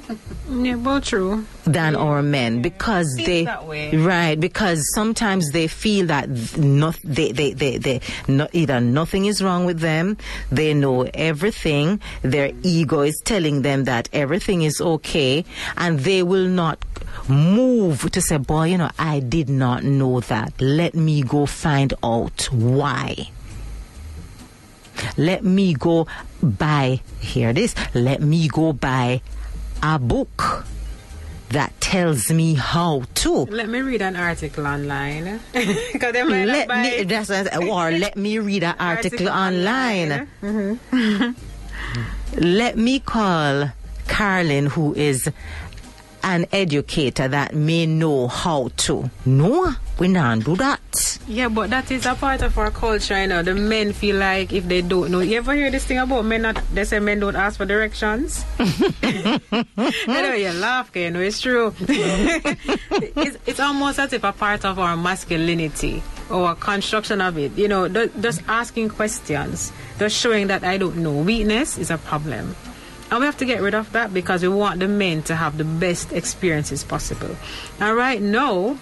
[0.49, 1.45] Yeah, well, true.
[1.65, 3.97] than our men because they that way.
[3.97, 9.27] right because sometimes they feel that th- not they they they, they no, either nothing
[9.27, 10.17] is wrong with them
[10.53, 15.45] they know everything their ego is telling them that everything is okay
[15.77, 16.79] and they will not
[17.29, 20.61] move to say boy you know I did not know that.
[20.61, 23.31] Let me go find out why.
[25.17, 26.07] Let me go
[26.43, 29.21] buy here it is, let me go buy
[29.83, 30.67] a book
[31.51, 33.31] that tells me how to.
[33.47, 35.41] Let me read an article online.
[35.55, 40.29] Let me that's or let me read an article, online.
[40.43, 41.31] Mm-hmm.
[42.41, 43.71] let me call
[44.09, 45.31] Carlin who is
[46.27, 50.81] an educator that may know how to no we don't do that
[51.29, 53.43] Yeah, but that is a part of our culture, you know.
[53.43, 55.21] The men feel like if they don't know.
[55.21, 58.45] You ever hear this thing about men not, they say men don't ask for directions?
[59.03, 59.41] you
[60.07, 61.75] know, you laugh, you know, it's true.
[61.81, 67.67] it's, it's almost as if a part of our masculinity or construction of it, you
[67.69, 71.13] know, th- just asking questions, just showing that I don't know.
[71.23, 72.55] Weakness is a problem.
[73.11, 75.59] And we have to get rid of that because we want the men to have
[75.59, 77.37] the best experiences possible.
[77.79, 78.79] And right now,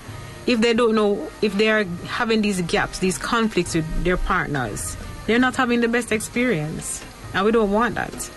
[0.47, 4.97] if they don't know, if they are having these gaps, these conflicts with their partners,
[5.27, 7.05] they're not having the best experience.
[7.35, 8.31] And we don't want that.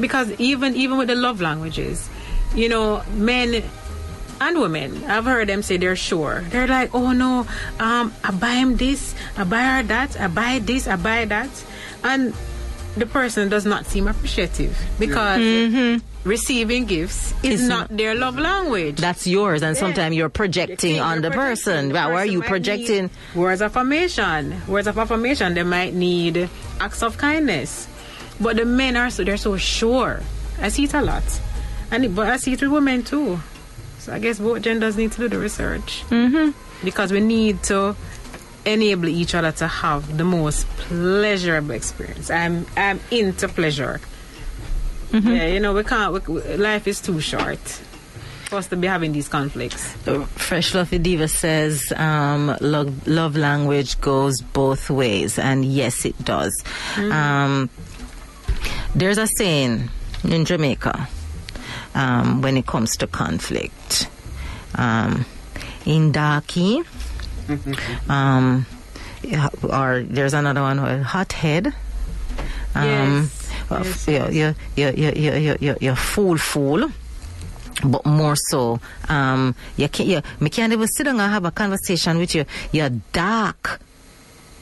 [0.00, 2.08] Because even even with the love languages,
[2.54, 3.62] you know, men
[4.40, 6.42] and women, I've heard them say they're sure.
[6.48, 7.46] They're like, oh no,
[7.78, 11.50] um, I buy him this, I buy her that, I buy this, I buy that.
[12.02, 12.34] And
[12.96, 18.96] the person does not seem appreciative because receiving gifts is It's not their love language.
[18.96, 21.40] that's yours and sometimes you're projecting You're on the projecting.
[21.40, 24.62] person The Well, where are you projecting Words of affirmation.
[24.68, 25.54] Words of affirmation.
[25.54, 26.48] They might need
[26.80, 27.88] acts of kindness.
[28.40, 30.20] But the men are so they're so sure.
[30.60, 31.22] I see it a lot,
[31.90, 33.38] and it, but I see it with women too.
[33.98, 36.50] So I guess both genders need to do the research mm-hmm.
[36.84, 37.96] because we need to
[38.64, 42.30] enable each other to have the most pleasurable experience.
[42.30, 44.00] I'm I'm into pleasure.
[45.12, 46.12] Yeah, you know we can't.
[46.28, 47.60] We, life is too short
[48.54, 49.92] for us to be having these conflicts.
[50.36, 56.64] Fresh Fluffy Diva says um, love, love language goes both ways, and yes, it does.
[56.96, 57.70] Um,
[58.94, 59.88] there's a saying
[60.24, 61.08] in Jamaica
[61.94, 64.08] um, when it comes to conflict.
[64.76, 65.24] Um,
[65.86, 66.82] in Daki,
[68.08, 68.66] um,
[69.62, 71.74] or there's another one, uh, hothead.
[72.74, 74.08] Um, yes, uh, yes.
[74.34, 76.90] You're, you, you, you, you, you're fool, fool
[77.84, 78.78] but more so
[79.08, 82.44] um you can't you, me can't even sit down and have a conversation with you
[82.72, 83.80] you're dark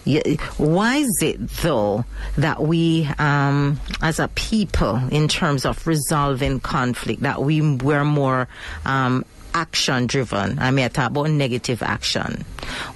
[0.05, 0.21] you,
[0.57, 2.05] why is it though
[2.37, 8.49] that we um, as a people in terms of resolving conflict that we were more
[8.85, 10.59] um, action driven?
[10.59, 12.45] I mean, I talk about negative action.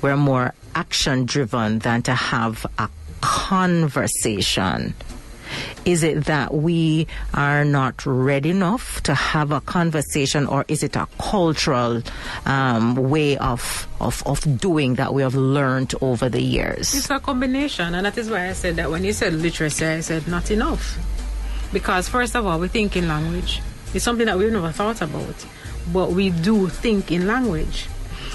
[0.03, 2.89] We're more action driven than to have a
[3.21, 4.95] conversation.
[5.85, 10.97] Is it that we are not ready enough to have a conversation, or is it
[10.97, 12.03] a cultural
[12.45, 16.95] um, way of, of of doing that we have learned over the years?
[16.95, 20.01] It's a combination, and that is why I said that when you said literacy, I
[20.01, 20.99] said not enough.
[21.73, 23.63] Because, first of all, we think in language.
[23.95, 25.47] It's something that we've never thought about,
[25.93, 27.89] but we do think in language.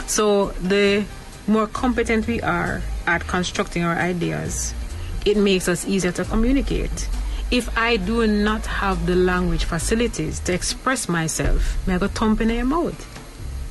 [0.08, 1.06] So, the
[1.48, 4.74] more competent we are at constructing our ideas,
[5.26, 7.10] it makes us easier to communicate.
[7.52, 12.50] If I do not have the language facilities to express myself, I go thump in
[12.50, 13.08] your mouth?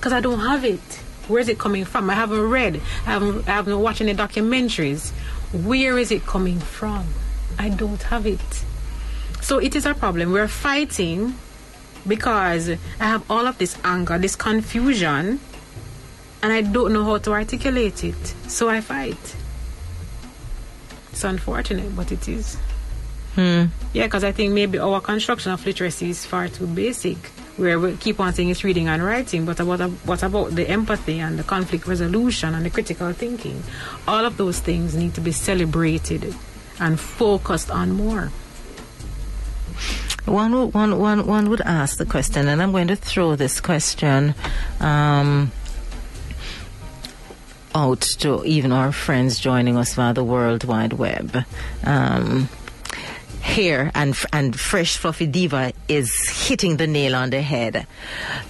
[0.00, 0.80] because I don't have it.
[1.28, 2.08] Where is it coming from?
[2.08, 2.76] I haven't read.
[2.76, 5.10] I haven't, I haven't watched any documentaries.
[5.52, 7.06] Where is it coming from?
[7.58, 8.64] I don't have it.
[9.42, 10.32] So it is a problem.
[10.32, 11.34] We're fighting
[12.06, 15.40] because I have all of this anger, this confusion,
[16.42, 18.26] and I don't know how to articulate it.
[18.48, 19.36] So I fight.
[21.12, 22.56] It's unfortunate, but it is.
[23.34, 23.66] Hmm.
[23.92, 27.18] Yeah, because I think maybe our construction of literacy is far too basic.
[27.56, 31.18] Where we keep on saying it's reading and writing, but what, what about the empathy
[31.18, 33.62] and the conflict resolution and the critical thinking?
[34.08, 36.34] All of those things need to be celebrated
[36.78, 38.32] and focused on more.
[40.26, 43.60] One, would- one, one, one would ask the question, and I'm going to throw this
[43.60, 44.34] question
[44.80, 45.50] um,
[47.74, 51.44] out to even our friends joining us via the World Wide Web.
[51.84, 52.48] Um,
[53.42, 56.12] here and and fresh fluffy diva is
[56.46, 57.86] hitting the nail on the head.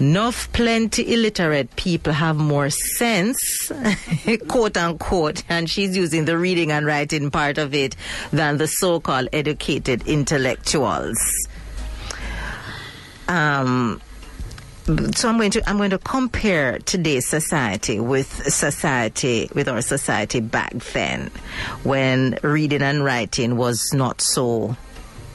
[0.01, 3.71] Enough plenty illiterate people have more sense,
[4.49, 7.95] quote unquote, and she's using the reading and writing part of it
[8.33, 11.19] than the so-called educated intellectuals.
[13.31, 14.01] Um,
[15.15, 20.41] so I'm going to I'm going to compare today's society with society with our society
[20.41, 21.31] back then,
[21.85, 24.77] when reading and writing was not so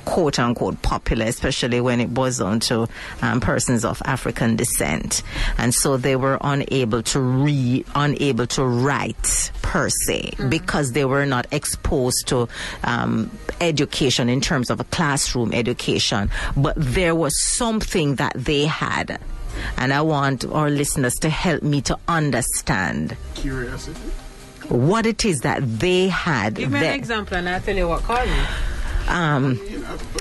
[0.06, 2.88] quote unquote popular, especially when it was on to
[3.22, 5.24] um, persons of African descent.
[5.58, 11.26] And so they were unable to read, unable to write per se because they were
[11.26, 12.47] not exposed to
[12.84, 13.30] um,
[13.60, 16.30] education in terms of a classroom education.
[16.56, 19.20] But there was something that they had.
[19.78, 23.97] And I want our listeners to help me to understand Curiosity.
[24.68, 26.56] what it is that they had.
[26.56, 28.74] Give me an example and I'll tell you what caused it.
[29.08, 29.60] Um,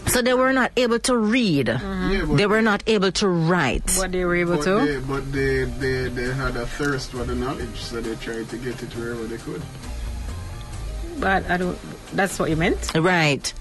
[0.06, 1.68] so they were not able to read.
[1.68, 3.90] yeah, They were not able to write.
[3.96, 4.86] What they were able But, to.
[4.86, 8.56] they, but they, they, they had a thirst for the knowledge, so they tried to
[8.58, 9.60] get it wherever they could.
[9.62, 11.20] Mm-hmm.
[11.20, 11.78] But I don't.
[12.12, 12.92] That's what you meant.
[12.94, 13.52] Right.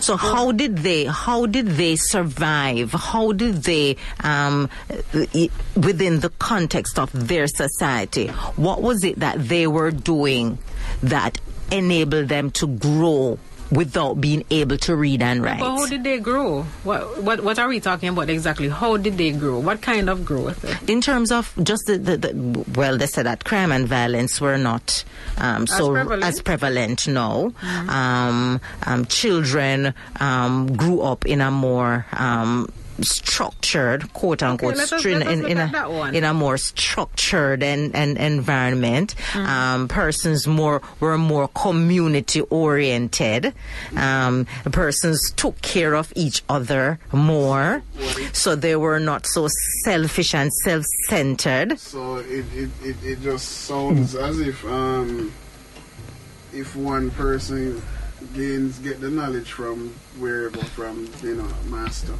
[0.00, 2.92] So how did they how did they survive?
[2.92, 4.68] How did they um,
[5.74, 8.28] within the context of their society?
[8.56, 10.58] What was it that they were doing
[11.02, 13.38] that enabled them to grow
[13.72, 15.60] without being able to read and write?
[15.60, 16.62] But how did they grow?
[16.84, 18.68] What what what are we talking about exactly?
[18.68, 19.58] How did they grow?
[19.58, 20.62] What kind of growth?
[20.88, 24.58] in terms of just the, the, the well, they said that crime and violence were
[24.58, 25.04] not
[25.38, 26.24] um, so prevalent?
[26.24, 27.08] as prevalent.
[27.08, 27.52] No,
[27.88, 32.68] um, um, children um, grew up in a more um,
[33.00, 38.18] structured, quote unquote, let us- strin- in, in a in a more structured and, and
[38.18, 39.14] environment.
[39.34, 43.54] Um, persons more were more community oriented.
[43.96, 47.82] Um, persons took care of each other more,
[48.32, 49.48] so they were not so
[49.84, 51.78] selfish and self centered.
[51.78, 55.32] So it, it, it, it just sounds as if um,
[56.52, 57.80] if one person
[58.34, 59.88] gains get the knowledge from
[60.18, 62.12] wherever from you know master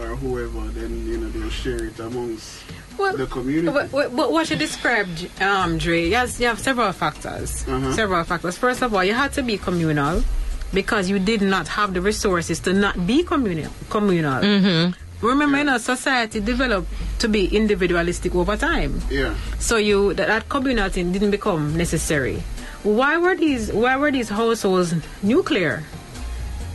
[0.00, 2.62] or whoever, then you know they'll share it amongst
[2.98, 3.68] Well, the community.
[3.72, 7.66] But, but, but what you described, um, Dre, yes, you have several factors.
[7.68, 7.92] Uh-huh.
[7.92, 8.56] Several factors.
[8.56, 10.22] First of all, you had to be communal
[10.72, 13.70] because you did not have the resources to not be communal.
[13.90, 14.40] communal.
[14.42, 15.26] Mm-hmm.
[15.26, 16.88] Remember, you know, society developed
[17.20, 19.00] to be individualistic over time.
[19.10, 19.36] yeah.
[19.60, 22.42] So you that, that communal thing didn't become necessary.
[22.82, 25.84] Why were these Why were these households nuclear?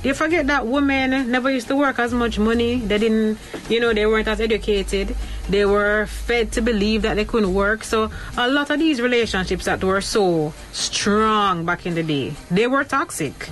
[0.04, 2.78] You forget that women never used to work as much money.
[2.78, 3.40] They didn't,
[3.70, 5.16] you know, they weren't as educated.
[5.50, 7.84] They were fed to believe that they couldn't work.
[7.84, 12.68] So a lot of these relationships that were so strong back in the day, they
[12.68, 13.50] were toxic.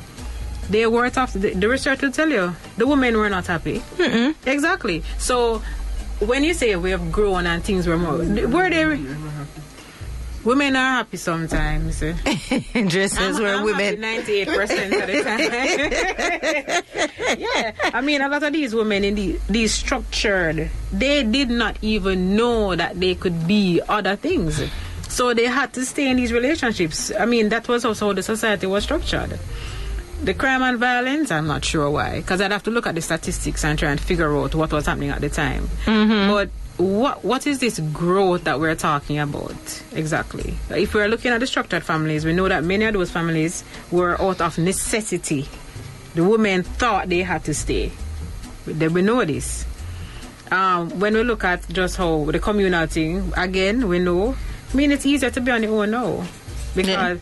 [0.69, 1.41] They were toxic.
[1.41, 3.81] The, the research will tell you the women were not happy.
[4.45, 5.03] Exactly.
[5.17, 5.61] So
[6.19, 8.17] when you say we have grown and things were more,
[8.47, 8.97] were they?
[10.45, 11.99] Women are happy sometimes.
[11.99, 13.99] Dresses were women.
[13.99, 15.41] Ninety-eight percent of the time.
[17.39, 21.77] yeah, I mean, a lot of these women in the, these structured, they did not
[21.81, 24.61] even know that they could be other things.
[25.09, 27.11] So they had to stay in these relationships.
[27.17, 29.39] I mean, that was also how the society was structured.
[30.23, 33.01] The crime and violence, I'm not sure why, because I'd have to look at the
[33.01, 35.67] statistics and try and figure out what was happening at the time.
[35.85, 36.31] Mm-hmm.
[36.31, 40.55] But what what is this growth that we're talking about exactly?
[40.69, 44.19] If we're looking at the structured families, we know that many of those families were
[44.21, 45.47] out of necessity.
[46.15, 47.91] The women thought they had to stay.
[48.65, 49.65] But we know this.
[50.51, 54.35] Um, when we look at just how the communal thing, again, we know.
[54.71, 56.25] I mean, it's easier to be on your own now
[56.75, 57.19] because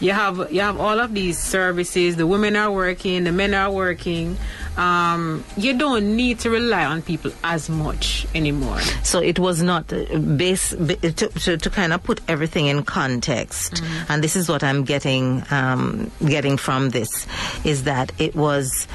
[0.00, 2.16] you have you have all of these services.
[2.16, 4.36] The women are working, the men are working.
[4.76, 8.78] Um, you don't need to rely on people as much anymore.
[9.02, 13.82] So it was not uh, base to, to, to kind of put everything in context,
[14.10, 17.26] and this is what I'm getting um, getting from this
[17.64, 18.86] is that it was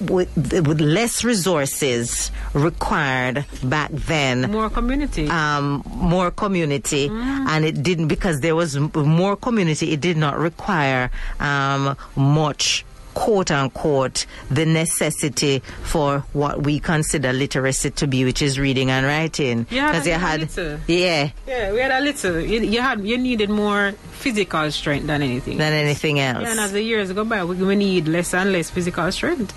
[0.00, 5.28] with, with less resources required back then More community.
[5.28, 9.92] um, more community, and it didn't because there was more community.
[9.92, 12.84] It did not require um, much.
[13.14, 19.06] "Quote unquote," the necessity for what we consider literacy to be, which is reading and
[19.06, 19.66] writing.
[19.70, 20.50] Yeah, you yeah, had,
[20.86, 22.38] yeah, yeah, we had a little.
[22.40, 25.56] You, you had you needed more physical strength than anything.
[25.56, 26.42] than anything else.
[26.42, 29.54] yeah, and as the years go by, we, we need less and less physical strength.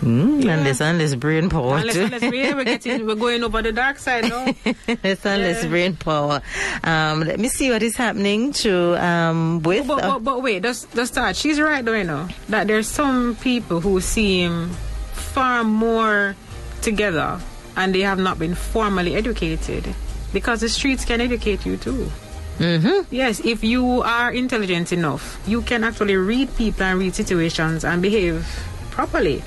[0.00, 0.58] Mm, yeah.
[0.58, 1.78] Unless, unless brain power.
[1.78, 4.44] Unless, unless we, we're getting, we're going over the dark side now.
[5.02, 5.68] Less and less Yeah.
[5.70, 6.42] brain power.
[6.84, 9.86] Um, let me see what is happening to um, with.
[9.86, 11.34] but, uh, but, but wait, just, just start.
[11.36, 14.68] She's right though, you know, that there's some people who seem
[15.14, 16.36] far more
[16.82, 17.40] together
[17.76, 19.94] and they have not been formally educated
[20.32, 22.10] because the streets can educate you too.
[22.58, 23.06] mhm.
[23.10, 28.02] Yes, if you are intelligent enough, you can actually read people and read situations and
[28.02, 28.46] behave
[28.90, 29.42] properly.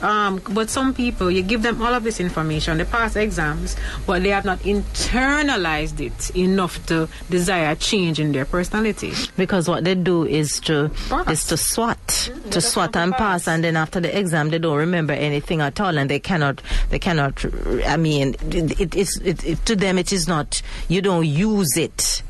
[0.00, 3.76] Um, but some people, you give them all of this information, they pass exams,
[4.06, 9.12] but they have not internalized it enough to desire change in their personality.
[9.36, 11.28] Because what they do is to Pass.
[11.30, 13.48] is to swat, to that's swat and pass, pass.
[13.48, 16.98] and then after the exam they don't remember anything at all, and they cannot they
[16.98, 17.44] cannot.
[17.86, 20.62] I mean, it, it's it, it, to them it is not.
[20.88, 22.22] You don't use it.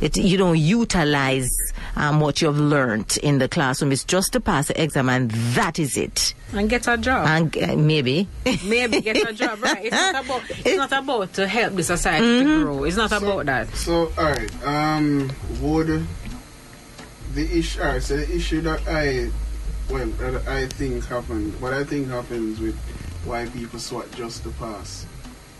[0.00, 1.48] It, you don't utilize
[1.96, 3.92] um, what you've learned in the classroom.
[3.92, 6.34] It's just to pass the exam, and that is it.
[6.52, 7.26] And get a job.
[7.26, 8.28] And uh, maybe
[8.64, 9.84] Maybe get a job, right?
[9.86, 12.48] It's not about it's not about to help the society Mm-hmm.
[12.48, 12.84] to grow.
[12.84, 13.74] It's not about that.
[13.74, 15.30] So, alright, um,
[15.60, 16.06] would
[17.34, 19.30] the issue, alright, so the issue that I,
[19.90, 22.76] well, that I think happens, what I think happens with
[23.24, 25.06] why people swat just to pass,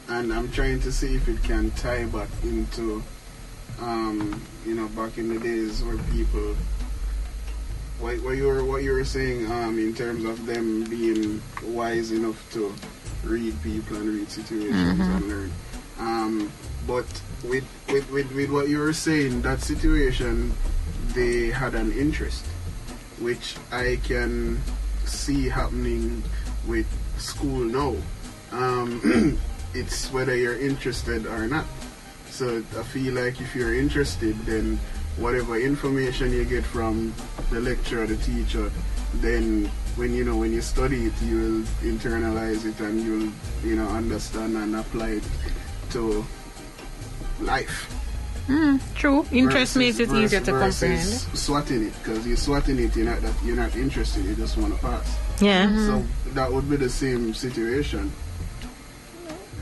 [0.08, 3.02] and I'm trying to see if it can tie back into,
[3.82, 6.54] um, you know, back in the days where people,
[7.98, 12.12] what, what you were, what you were saying, um, in terms of them being wise
[12.12, 12.72] enough to
[13.24, 15.52] read people and read situations and learn.
[15.98, 16.52] Um,
[16.86, 17.06] but
[17.44, 20.52] with, with, with, with what you were saying, that situation,
[21.14, 22.44] they had an interest,
[23.20, 24.60] which I can
[25.04, 26.22] see happening
[26.66, 26.86] with
[27.18, 27.96] school now.
[28.52, 29.38] Um,
[29.74, 31.66] it's whether you're interested or not.
[32.42, 34.76] So I feel like if you're interested, then
[35.16, 37.14] whatever information you get from
[37.50, 38.68] the lecturer, the teacher,
[39.22, 43.30] then when you know when you study it, you will internalize it and you'll
[43.62, 45.24] you know understand and apply it
[45.90, 46.26] to
[47.38, 47.86] life.
[48.48, 49.24] Hmm, true.
[49.30, 51.38] Interest Versus- makes it easier to versus comprehend.
[51.38, 54.24] Swatting it because you're swatting it, you're not that you're not interested.
[54.24, 55.16] You just want to pass.
[55.38, 55.68] yeah.
[55.86, 56.34] So mm-hmm.
[56.34, 58.10] that would be the same situation.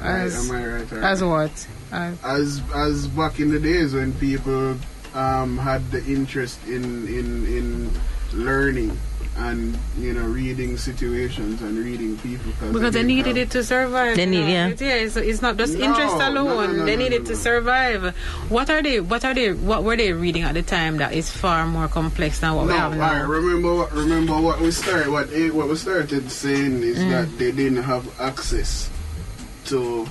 [0.00, 0.92] Right, As- am I right?
[1.04, 1.28] As right?
[1.28, 1.66] what?
[1.93, 4.76] As as as back in the days when people
[5.14, 7.91] um, had the interest in in in
[8.32, 8.97] learning
[9.36, 13.64] and you know reading situations and reading people because they didn't needed have- it to
[13.64, 14.14] survive.
[14.16, 14.68] They you need- yeah.
[14.68, 14.95] It- yeah.
[15.07, 16.76] It's, it's not just No, interest no, no, alone.
[16.78, 18.14] no, they no, needed no, to survive.
[18.51, 19.01] What are they?
[19.01, 19.53] What are they?
[19.53, 22.72] What were they reading at the time that is far more complex than what we
[22.74, 23.26] have alright, now?
[23.26, 27.11] remember what remember what we started what what we started saying is Mm.
[27.11, 28.91] that they didn't have access
[29.66, 30.07] to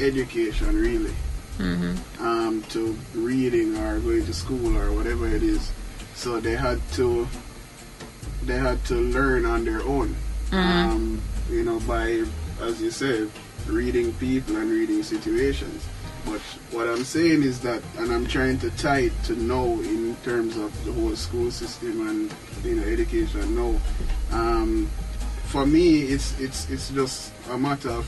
[0.00, 1.14] education really.
[1.58, 2.24] Mm-hmm.
[2.24, 5.70] Um, to reading or going to school or whatever it is.
[6.14, 7.28] So they had to
[8.44, 10.16] they had to learn on their own.
[10.50, 10.56] Mm-hmm.
[10.56, 12.24] Um, you know, by
[12.60, 13.30] as you said,
[13.66, 15.86] reading people and reading situations.
[16.24, 16.40] But
[16.70, 20.56] what I'm saying is that, and I'm trying to tie it to know in terms
[20.56, 22.34] of the whole school system and
[22.64, 23.54] you know education.
[23.56, 23.80] Now,
[24.32, 24.90] um,
[25.46, 28.06] for me, it's it's it's just a matter of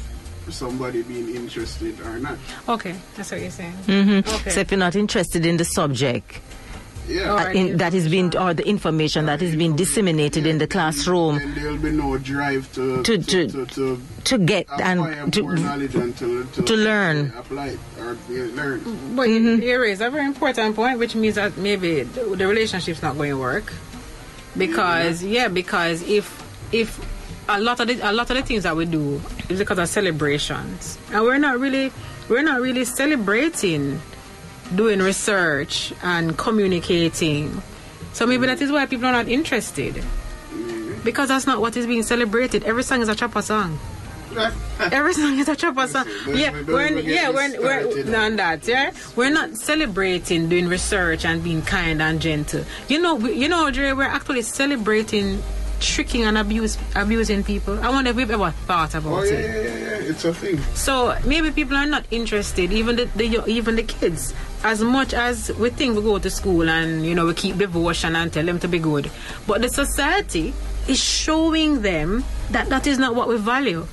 [0.50, 2.38] somebody being interested or not.
[2.68, 3.74] Okay, that's what you're saying.
[3.86, 4.34] Mm-hmm.
[4.34, 4.50] Okay.
[4.50, 6.40] So if you're not interested in the subject,
[7.08, 7.30] Yeah.
[7.34, 7.56] All uh, right.
[7.56, 11.52] in, that is being or the information that is being disseminated in the classroom And
[11.56, 13.84] there'll be no drive to To- to, to- to, to
[14.30, 17.32] to get and to knowledge and to, to, to learn.
[17.36, 18.78] apply or yeah, learn.
[19.18, 19.62] But Mm-hmm.
[19.66, 23.30] you raise a very important point, which means that maybe the, the relationship's not going
[23.34, 23.72] to work.
[24.56, 26.28] Because yeah, because if
[26.70, 27.00] if
[27.48, 29.88] a lot of the, a lot of the things that we do is because of
[29.88, 31.92] celebrations, and we're not really
[32.28, 34.00] we're not really celebrating
[34.74, 37.62] doing research and communicating.
[38.12, 40.02] So maybe that is why people are not interested.
[41.04, 42.62] Because that's not what is being celebrated.
[42.64, 43.78] Every song is a chopper song.
[44.80, 46.06] Every song is a chopper song.
[46.28, 48.66] Yeah, we're, yeah, me we're, we're started on that.
[48.66, 52.64] Yeah, we're not celebrating doing research and being kind and gentle.
[52.88, 55.42] You know, we, you know, Dre, we're actually celebrating
[55.82, 57.78] tricking and abuse, abusing people.
[57.80, 59.42] I wonder if we've ever thought about Oh yeah, it.
[59.44, 60.10] yeah, yeah, yeah.
[60.10, 60.58] It's a thing.
[60.74, 64.32] So maybe people are not interested, even the, the even the kids,
[64.64, 68.16] as much as we think we go to school and you know we keep devotion
[68.16, 69.10] and tell them to be good.
[69.46, 70.54] But the society
[70.88, 73.86] is showing them that that is not what we value.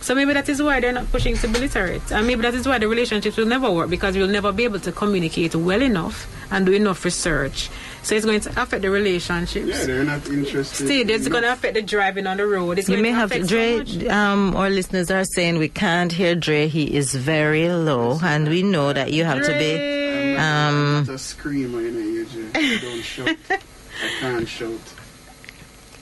[0.00, 2.66] So maybe that is why they're not pushing to be literate, and maybe that is
[2.68, 6.26] why the relationships will never work because we'll never be able to communicate well enough
[6.52, 7.70] and do enough research.
[8.06, 9.66] So it's going to affect the relationships.
[9.66, 10.84] Yeah, they're not interested.
[10.86, 12.78] Still, it's in going to affect the driving on the road.
[12.78, 13.84] It's You going may to have affect Dre.
[13.84, 16.68] so um, our listeners are saying we can't hear Dre.
[16.68, 19.76] He is very low, and we know that you have to be.
[19.76, 20.36] Dre.
[20.36, 22.52] Um, Not a screamer in the age.
[22.54, 23.36] I don't shout.
[23.50, 24.80] I can't shout.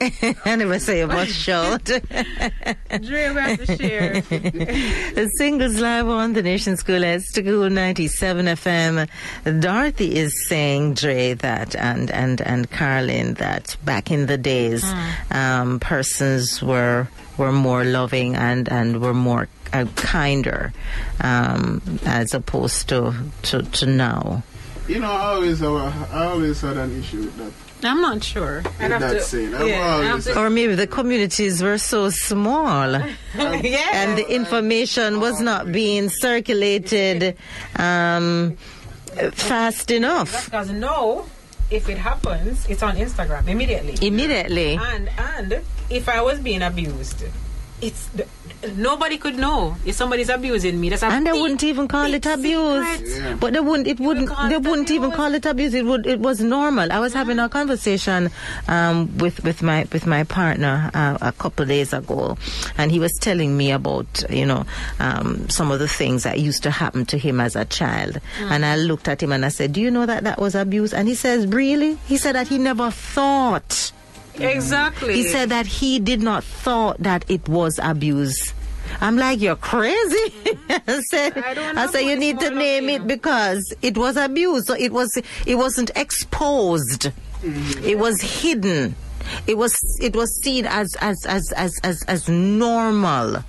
[0.45, 1.85] I never say about shout.
[1.85, 2.01] Dre,
[2.91, 4.21] we have to share.
[4.21, 9.09] The singles live on the Nation's Coolest Cool 97 FM.
[9.61, 14.85] Dorothy is saying, Dre, that, and, and, and Carolyn, that back in the days,
[15.31, 20.73] um, persons were, were more loving and, and were more uh, kinder,
[21.21, 24.43] um, as opposed to, to, to now.
[24.89, 27.64] You know, I always have a, I always had an issue with that.
[27.83, 28.63] I'm not sure.
[28.81, 29.55] I'd have that to- scene.
[29.55, 32.93] I've yeah, I'd have to- Or maybe the communities were so small.
[33.35, 33.91] yeah.
[33.93, 37.37] and the information was not being circulated
[37.77, 38.57] um,
[39.33, 40.47] fast enough.
[40.47, 41.27] Because no,
[41.71, 43.95] if it happens, it's on Instagram immediately.
[44.07, 44.77] Immediately.
[44.81, 45.61] And and
[45.91, 47.25] if I was being abused,
[47.81, 48.09] it's
[48.77, 50.89] nobody could know if somebody's abusing me.
[50.89, 53.19] That's a And they big, wouldn't even call it abuse.
[53.19, 53.35] Yeah.
[53.39, 53.87] But they wouldn't.
[53.87, 54.29] It wouldn't.
[54.29, 55.75] call They it wouldn't even call it abuse.
[55.75, 56.07] It would.
[56.07, 56.91] It was normal.
[56.93, 58.31] I was having a conversation
[58.69, 62.39] um, with with my with my partner uh, a couple of days ago,
[62.79, 64.65] and he was telling me about you know
[65.01, 68.21] um, some of the things that used to happen to him as a child.
[68.41, 70.95] And I looked at him and I said, "Do you know that that was abuse?"
[70.95, 73.93] And he says, "Really?" He said that he never thought.
[74.35, 74.43] Mm-hmm.
[74.43, 75.15] Exactly.
[75.15, 78.53] He said that he did not thought that it was abuse.
[79.01, 80.35] I'm like, you're crazy.
[80.69, 84.67] I said, I I said you need to name it because it was abuse.
[84.67, 85.11] So it was,
[85.47, 87.11] it wasn't exposed.
[87.43, 88.95] It was hidden.
[89.47, 93.43] It was, it was seen as, as, as, as, as, as normal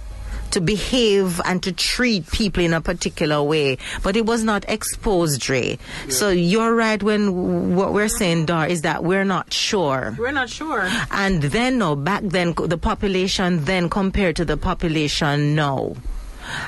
[0.55, 5.49] to behave and to treat people in a particular way, but it was not exposed,
[5.49, 5.77] Ray.
[6.07, 10.15] So you're right when what we're saying, Dar, is that we're not sure.
[10.17, 10.87] We're not sure.
[11.11, 15.95] And then, no, back then, the population then compared to the population now.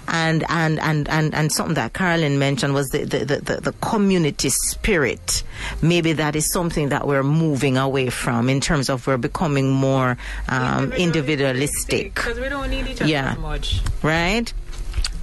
[0.08, 3.72] And, and, and, and, and something that Carolyn mentioned was the, the, the, the, the
[3.74, 5.44] community spirit.
[5.82, 10.18] Maybe that is something that we're moving away from in terms of we're becoming more
[10.50, 13.32] um, individualistic, Because we don't need each other Yeah.
[13.34, 13.82] as much.
[14.04, 14.52] right?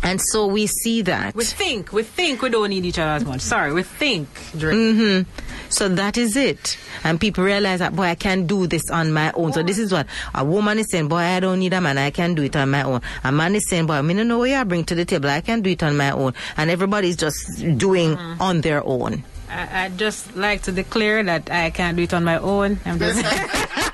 [0.04, 1.34] And so we see that.
[1.34, 3.40] We think, we think we don't need each other as much.
[3.40, 4.28] Sorry, we think.
[4.56, 4.76] Drake.
[4.76, 5.26] Mm.
[5.70, 6.76] So that is it.
[7.04, 9.54] And people realize that, boy, I can do this on my own.
[9.54, 11.96] So this is what a woman is saying, boy, I don't need a man.
[11.96, 13.00] I can do it on my own.
[13.24, 15.30] A man is saying, boy, I don't know what you bring to the table.
[15.30, 16.34] I can do it on my own.
[16.58, 19.24] And everybody's just doing on their own.
[19.48, 22.78] I, I'd just like to declare that I can't do it on my own.
[22.84, 23.24] I'm just.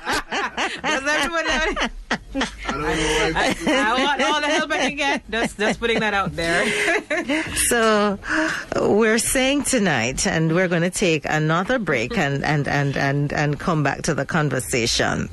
[0.81, 2.43] Does everybody I don't know.
[2.45, 5.29] I want all the help I can get.
[5.29, 6.65] Just, just putting that out there.
[7.71, 8.19] So
[8.79, 13.59] we're saying tonight, and we're going to take another break and, and, and, and, and
[13.59, 15.29] come back to the conversation.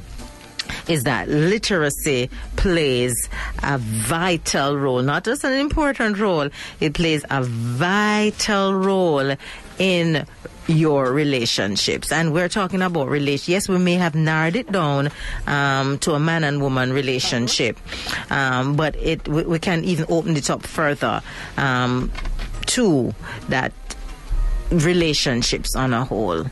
[0.86, 3.28] Is that literacy plays
[3.62, 6.48] a vital role, not just an important role,
[6.80, 9.34] it plays a vital role
[9.78, 10.26] in
[10.66, 12.12] your relationships.
[12.12, 13.52] And we're talking about relation.
[13.52, 15.10] Yes, we may have narrowed it down
[15.46, 17.78] um, to a man and woman relationship,
[18.30, 21.22] um, but it we, we can even open it up further
[21.56, 22.12] um,
[22.66, 23.14] to
[23.48, 23.72] that
[24.70, 26.44] relationships on a whole.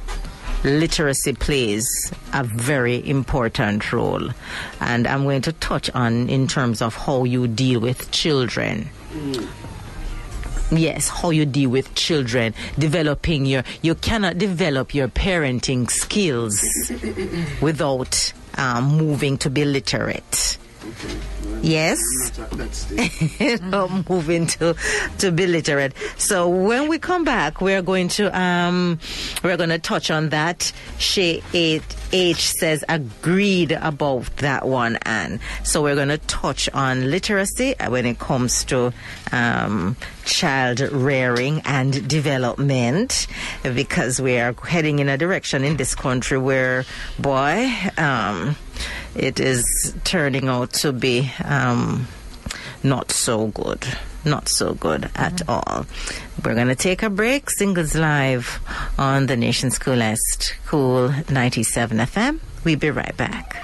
[0.64, 4.30] Literacy plays a very important role,
[4.80, 8.88] and I'm going to touch on in terms of how you deal with children.
[10.70, 16.60] Yes, how you deal with children, developing your, you cannot develop your parenting skills
[17.60, 20.58] without um, moving to be literate.
[21.62, 21.98] Yes?
[22.38, 23.60] Not at that stage.
[23.62, 24.76] Not moving to
[25.18, 25.94] to be literate.
[26.16, 28.98] So when we come back, we're going to um
[29.42, 30.72] we're going to touch on that.
[30.98, 37.10] She eight H says agreed about that one, and so we're going to touch on
[37.10, 38.92] literacy when it comes to
[39.32, 43.26] um, child rearing and development,
[43.62, 46.84] because we are heading in a direction in this country where,
[47.18, 48.56] boy, um,
[49.14, 52.06] it is turning out to be um,
[52.82, 53.86] not so good.
[54.24, 55.86] Not so good at all.
[56.44, 57.48] We're going to take a break.
[57.48, 58.58] Singles live
[58.98, 62.40] on the Nation's Coolest Cool 97 FM.
[62.64, 63.54] We'll be right back.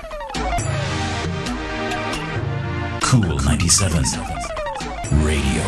[3.02, 4.04] Cool 97.
[5.20, 5.62] Radio.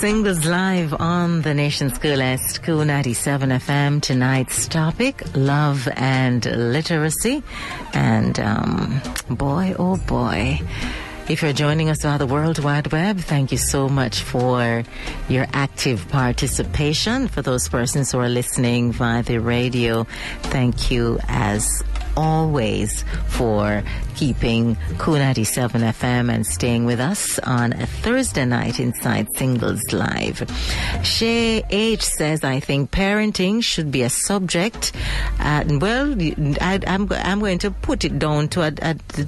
[0.00, 4.02] Singles live on the nation's Coolest Cool 97 FM.
[4.02, 7.42] Tonight's topic, love and literacy.
[7.92, 9.00] And um,
[9.30, 10.60] boy, oh boy.
[11.28, 14.82] If you're joining us via the World Wide Web, thank you so much for
[15.28, 17.28] your active participation.
[17.28, 20.04] For those persons who are listening via the radio,
[20.42, 21.84] thank you as
[22.16, 23.82] always for
[24.14, 30.48] keeping Cool 97 FM and staying with us on a Thursday night inside Singles Live.
[31.02, 34.92] Shay H says, I think parenting should be a subject.
[35.40, 36.14] Uh, well,
[36.60, 38.70] I, am I'm going to put it down to,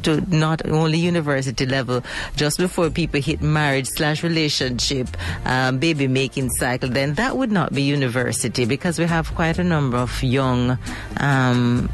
[0.02, 2.02] to not only university level,
[2.36, 5.08] just before people hit marriage slash relationship,
[5.44, 9.64] um, baby making cycle, then that would not be university because we have quite a
[9.64, 10.78] number of young
[11.18, 11.88] um,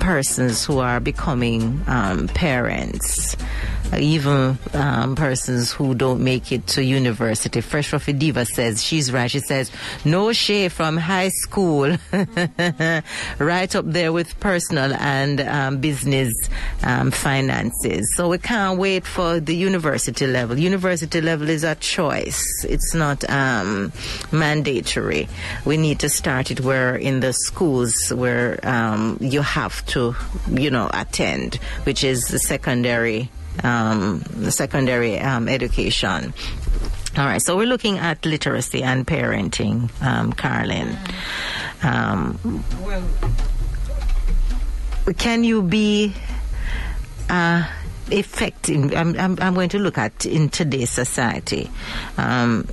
[0.00, 3.36] persons who are becoming um, parents.
[3.98, 7.60] Even um, persons who don't make it to university.
[7.60, 9.30] Fresh Fluffy Diva says she's right.
[9.30, 9.70] She says
[10.04, 11.96] no shade from high school,
[13.38, 16.32] right up there with personal and um, business
[16.84, 18.14] um, finances.
[18.14, 20.58] So we can't wait for the university level.
[20.58, 22.64] University level is a choice.
[22.68, 23.92] It's not um,
[24.30, 25.28] mandatory.
[25.64, 30.14] We need to start it where in the schools where um, you have to,
[30.50, 33.30] you know, attend, which is the secondary
[33.62, 36.32] um, secondary um, education.
[37.16, 40.96] All right, so we're looking at literacy and parenting, um, Carolyn.
[41.82, 43.02] Um, Well,
[45.18, 46.14] can you be
[47.28, 47.68] uh,
[48.10, 48.94] effective?
[48.94, 51.68] I'm, I'm, I'm going to look at in today's society.
[52.16, 52.68] Um,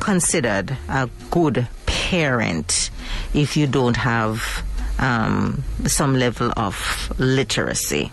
[0.00, 2.90] considered a good parent
[3.34, 4.62] if you don't have
[4.98, 8.10] um, some level of literacy?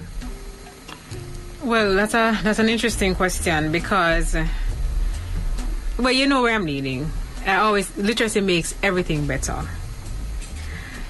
[1.66, 4.36] Well, that's a that's an interesting question because,
[5.98, 7.12] well, you know where I'm leading.
[7.46, 9.64] I always literacy makes everything better.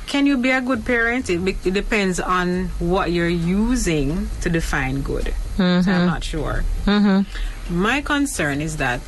[0.08, 1.30] Can you be a good parent?
[1.30, 5.34] It, be- it depends on what you're using to define good.
[5.58, 6.06] So I'm mm-hmm.
[6.06, 6.64] not sure.
[6.86, 7.80] Mm-hmm.
[7.80, 9.02] My concern is that,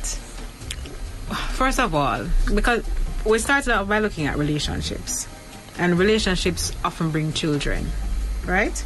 [1.54, 2.84] first of all, because
[3.24, 5.28] we started out by looking at relationships,
[5.78, 7.86] and relationships often bring children,
[8.44, 8.82] right?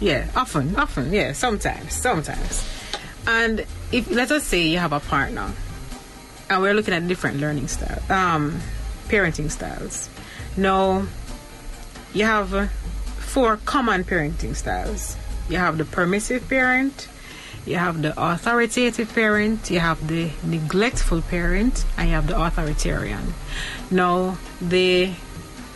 [0.00, 2.66] Yeah, often, often, yeah, sometimes, sometimes.
[3.26, 5.50] And if let us say you have a partner,
[6.48, 8.60] and we're looking at different learning styles, um,
[9.08, 10.08] parenting styles.
[10.56, 11.06] Now,
[12.12, 12.70] you have
[13.18, 15.16] four common parenting styles.
[15.48, 17.08] You have the permissive parent,
[17.66, 23.34] you have the authoritative parent, you have the neglectful parent, and you have the authoritarian.
[23.90, 25.12] Now, the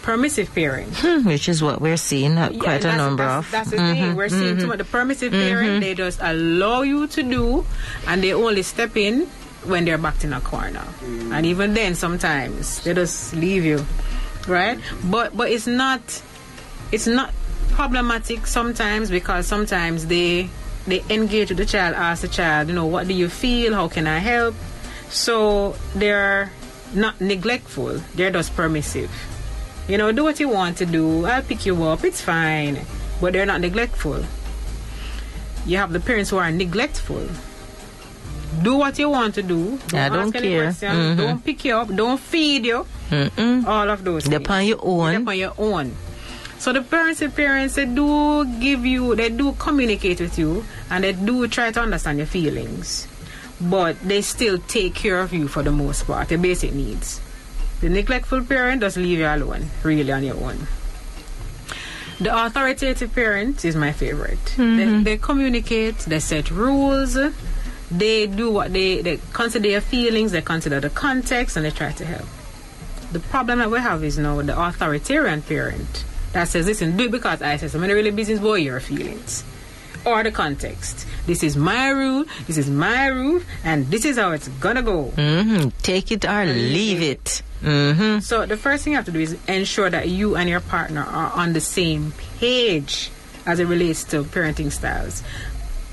[0.05, 3.47] permissive parent hmm, Which is what we're seeing uh, yeah, quite a that's- number that's,
[3.47, 3.51] of.
[3.51, 4.05] That's the thing.
[4.05, 4.61] Mm-hmm, we're seeing mm-hmm.
[4.61, 4.79] too much.
[4.79, 5.81] The permissive parent, mm-hmm.
[5.81, 7.65] they just allow you to do,
[8.07, 9.27] and they only step in
[9.65, 10.85] when they're backed in a corner.
[11.01, 11.33] Mm.
[11.33, 13.81] And even then, sometimes they just leave you,
[14.47, 14.79] right?
[15.09, 16.05] But but it's not
[16.93, 17.33] it's not
[17.73, 20.51] problematic sometimes because sometimes they
[20.87, 23.73] they engage with the child, ask the child, you know, what do you feel?
[23.73, 24.55] How can I help?
[25.09, 26.53] So they're
[26.93, 28.05] not neglectful.
[28.15, 29.11] They're just permissive.
[29.89, 31.26] You know, do what you want to do.
[31.26, 32.05] I'll pick you up.
[32.05, 32.80] It's fine.
[33.20, 34.24] But they're not neglectful.
[35.66, 37.28] You have the parents who are neglectful.
[38.62, 39.78] Do what you want to do.
[39.89, 40.62] Don't Yeah, don't ask any care.
[40.64, 40.95] questions.
[40.95, 41.16] Mhm.
[41.16, 41.95] Don't pick you up.
[41.95, 42.87] Don't feed you.
[43.11, 43.66] Mm-mm.
[43.66, 44.26] All of those.
[44.26, 45.26] On your own.
[45.28, 45.93] On your own.
[46.59, 51.05] So the parents and parents they do give you they do communicate with you and
[51.05, 53.07] they do try to understand your feelings.
[53.61, 57.20] But they still take care of you for the most part, your basic needs.
[57.85, 60.57] The neglectful parent does leave you alone, really on your own.
[62.18, 64.43] The authoritative parent is my favorite.
[64.57, 65.03] They, mm-hmm.
[65.03, 67.18] they communicate, they set rules,
[67.91, 71.93] they do what they, they consider your feelings, they consider the context, and they try
[71.93, 72.26] to help.
[73.12, 77.11] The problem that we have is now the authoritarian parent that says, listen, do it
[77.11, 77.76] because I said so.
[77.76, 79.45] I'm in a really business boy, your feelings.
[80.05, 81.07] Or the context.
[81.27, 85.05] This is my rule, this is my rule, and this is how it's gonna go.
[85.17, 87.43] hmm Take it or leave it.
[87.63, 90.61] hmm So the first thing you have to do is ensure that you and your
[90.61, 93.11] partner are on the same page
[93.47, 95.23] as it relates to parenting styles.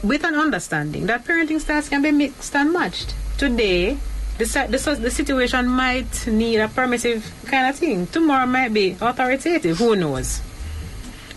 [0.04, 3.16] With an understanding that parenting styles can be mixed and matched.
[3.38, 3.98] Today,
[4.40, 8.08] the, the, the situation might need a permissive kind of thing.
[8.08, 9.78] Tomorrow might be authoritative.
[9.78, 10.42] Who knows?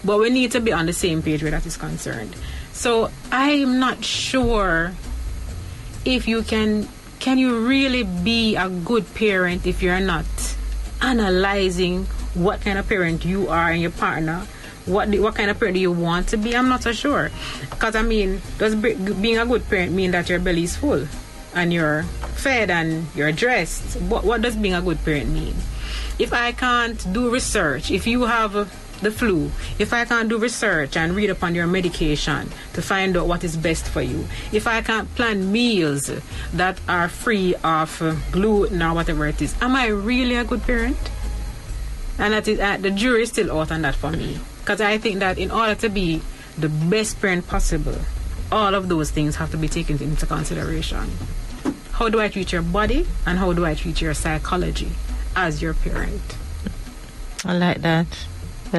[0.05, 2.35] But we need to be on the same page where that is concerned.
[2.75, 4.93] So I'm not sure
[6.05, 6.89] if you can
[7.21, 10.27] can you really be a good parent if you're not
[11.01, 12.05] analyzing
[12.35, 14.45] what kind of parent you are and your partner?
[14.85, 16.55] What do, what kind of parent do you want to be?
[16.55, 17.31] I'm not so sure.
[17.71, 21.07] Because i mean does be, being a good parent mean that your belly is full
[21.55, 22.03] and you're
[22.35, 23.97] fed and you're dressed?
[24.03, 25.55] What, what does being a good parent mean?
[26.19, 28.69] If i can't do research if you have
[29.05, 29.51] the flu.
[29.79, 33.57] If i can't do research and read upon your medication to find out what is
[33.57, 34.27] best for you.
[34.53, 36.11] If i can't plan meals
[36.53, 38.03] that are free of
[38.33, 39.55] gluten or whatever it is.
[39.61, 40.99] Am i really a good parent?
[42.19, 44.39] And that is uh, the jury is still out on that for me.
[44.61, 46.23] Because i think that in order to be
[46.59, 47.99] the best parent possible
[48.53, 51.11] all of those things have to be taken into consideration.
[51.93, 54.91] How do i treat your body and how do i treat your psychology
[55.35, 56.23] as your parent?
[57.45, 58.07] I like that.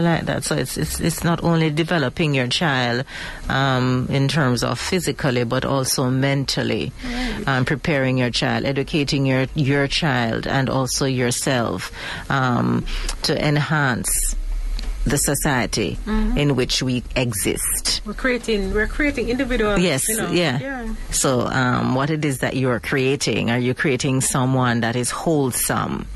[0.02, 0.44] Like that.
[0.44, 3.06] So it's it's it's not only developing your child
[3.50, 6.92] um, in terms of physically, but also mentally,
[7.48, 11.92] um, preparing your child, educating your your child, and also yourself
[12.30, 12.86] um,
[13.24, 14.36] to enhance
[15.06, 18.02] the society in which we exist.
[18.06, 19.80] We're creating we're creating individuals.
[19.80, 20.60] Yes, you know, yeah.
[20.60, 20.96] yeah.
[21.12, 23.52] So, um, what it is that you are creating?
[23.52, 26.08] Are you creating someone that is wholesome?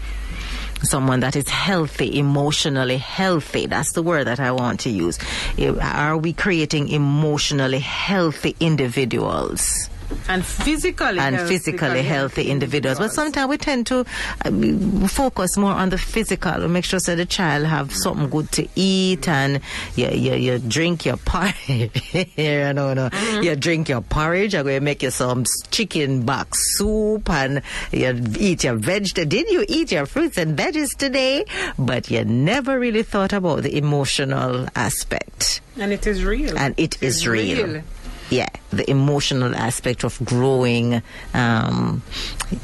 [0.84, 3.66] Someone that is healthy, emotionally healthy.
[3.66, 5.20] That's the word that I want to use.
[5.58, 9.89] Eh, Are we creating emotionally healthy individuals?
[10.28, 13.00] And physically and health- physically healthy individuals.
[13.00, 14.06] But sometimes we tend to
[14.46, 16.60] uh, focus more on the physical.
[16.62, 19.60] We make sure that the child have something good to eat and
[19.96, 21.92] you, you, you drink your porridge.
[22.38, 23.10] you know, no.
[23.42, 24.54] You drink your porridge.
[24.56, 29.30] I'm going to make you some chicken back soup and you eat your vegetables.
[29.30, 31.46] Did you eat your fruits and veggies today?
[31.78, 35.62] But you never really thought about the emotional aspect.
[35.78, 36.58] and it is real.
[36.58, 37.82] And it It's is real
[38.30, 41.02] yeah, the emotional aspect of growing
[41.34, 42.02] um,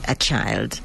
[0.08, 0.80] a child.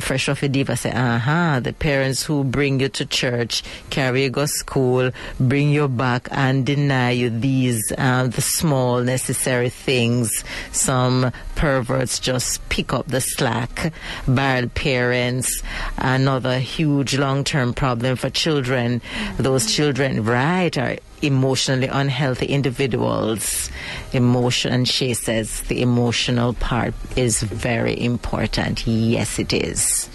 [0.00, 4.46] Fresh Fluffy Diva say, aha, the parents who bring you to church, carry you to
[4.46, 5.10] school,
[5.40, 10.44] bring you back and deny you these, uh, the small necessary things.
[10.72, 13.92] Some perverts just pick up the slack.
[14.26, 15.62] Bad parents,
[15.96, 19.00] another huge long-term problem for children.
[19.38, 23.70] Those children, right, are emotionally unhealthy individuals.
[24.12, 28.86] Emotion, and she says the emotional part is very important.
[28.86, 30.08] Yes, it is.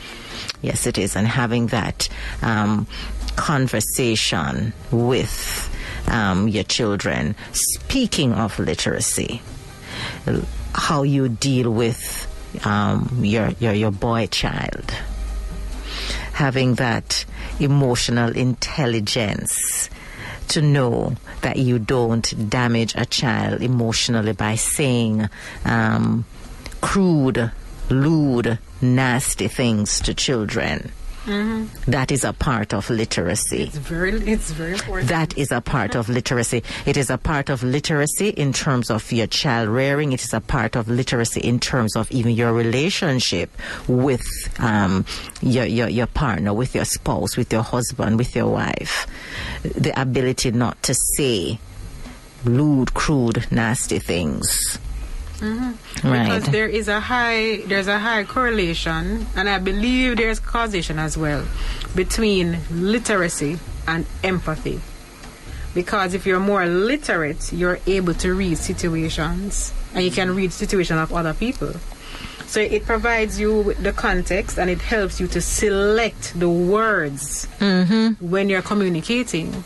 [0.61, 1.15] Yes, it is.
[1.15, 2.07] And having that
[2.41, 2.87] um,
[3.35, 5.69] conversation with
[6.07, 7.35] um, your children.
[7.51, 9.41] Speaking of literacy,
[10.73, 12.29] how you deal with
[12.65, 14.91] um, your, your your boy child,
[16.33, 17.25] having that
[17.59, 19.89] emotional intelligence
[20.53, 25.27] to know that you don't damage a child emotionally by saying
[25.65, 26.25] um,
[26.81, 27.51] crude,
[27.89, 30.91] lewd, nasty things to children.
[31.25, 33.63] That is a part of literacy.
[33.63, 35.09] It's very it's very important.
[35.09, 36.63] That is a part of literacy.
[36.85, 40.11] It is a part of literacy in terms of your child rearing.
[40.11, 43.49] It is a part of literacy in terms of even your relationship
[43.87, 44.25] with
[44.59, 45.05] um,
[45.41, 49.07] your, your your partner, with your spouse, with your husband, with your wife.
[49.63, 51.59] The ability not to say
[52.43, 54.77] lewd, crude, nasty things.
[55.43, 56.07] Mm-hmm.
[56.07, 56.23] Right.
[56.23, 61.17] because there is a high there's a high correlation and i believe there's causation as
[61.17, 61.45] well
[61.95, 64.79] between literacy and empathy.
[65.73, 70.99] Because if you're more literate you're able to read situations and you can read situations
[70.99, 71.73] of other people.
[72.45, 77.47] So it provides you with the context and it helps you to select the words
[77.59, 78.29] mm-hmm.
[78.29, 79.63] when you're communicating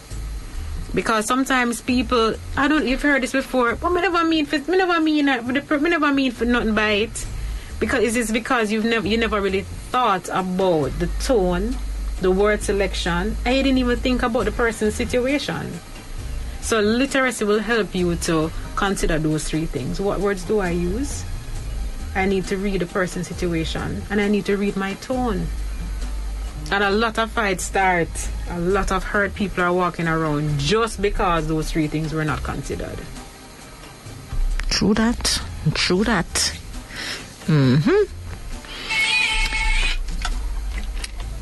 [0.94, 4.78] because sometimes people I don't you've heard this before but me never mean for me
[4.78, 7.26] never mean uh, for the me never mean for nothing by it.
[7.80, 9.62] Because it's just because you've never you never really
[9.92, 11.76] thought about the tone
[12.22, 15.72] the word selection you didn't even think about the person's situation?
[16.62, 20.02] So literacy will help you to consider those three things.
[20.02, 21.24] What words do I use?
[22.16, 25.48] I need to read the person's situation and I need to read my tone
[26.72, 28.10] and a lot of fights start.
[28.50, 32.44] A lot of hurt people are walking around just because those three things were not
[32.44, 33.00] considered.
[34.70, 35.42] True that.
[35.74, 36.26] True that.
[37.48, 38.17] Mm-hmm.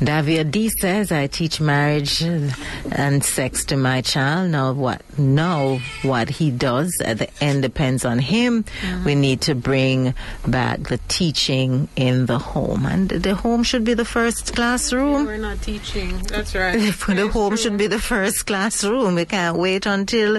[0.02, 4.50] Davia D says, I teach marriage and sex to my child.
[4.50, 8.64] Now what, now what he does at the end depends on him.
[9.04, 10.14] We need to bring
[10.46, 12.84] back the teaching in the home.
[12.84, 15.24] And the home should be the first classroom.
[15.24, 16.18] We're not teaching.
[16.18, 16.76] That's right.
[17.06, 17.56] the home true.
[17.56, 19.14] should be the first classroom.
[19.14, 20.36] We can't wait until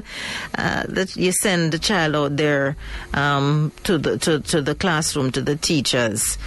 [0.55, 2.76] uh, that you send the child out there
[3.14, 6.38] um, to the to, to the classroom to the teachers.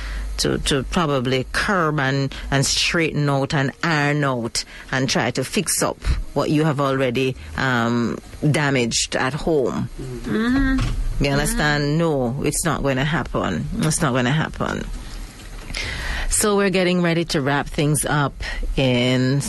[0.41, 5.83] To, to probably curb and, and straighten out and iron out and try to fix
[5.83, 5.99] up
[6.33, 8.17] what you have already um,
[8.51, 9.91] damaged at home.
[11.21, 11.99] You understand?
[11.99, 13.67] No, it's not going to happen.
[13.81, 14.87] It's not going to happen.
[16.31, 18.33] So we're getting ready to wrap things up
[18.77, 19.43] in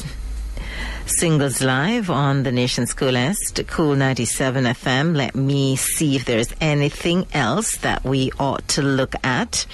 [1.18, 5.16] Singles Live on the nation's coolest, Cool 97 FM.
[5.16, 9.66] Let me see if there's anything else that we ought to look at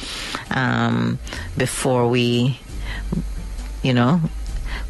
[0.51, 1.19] um,
[1.55, 2.59] before we,
[3.83, 4.19] you know,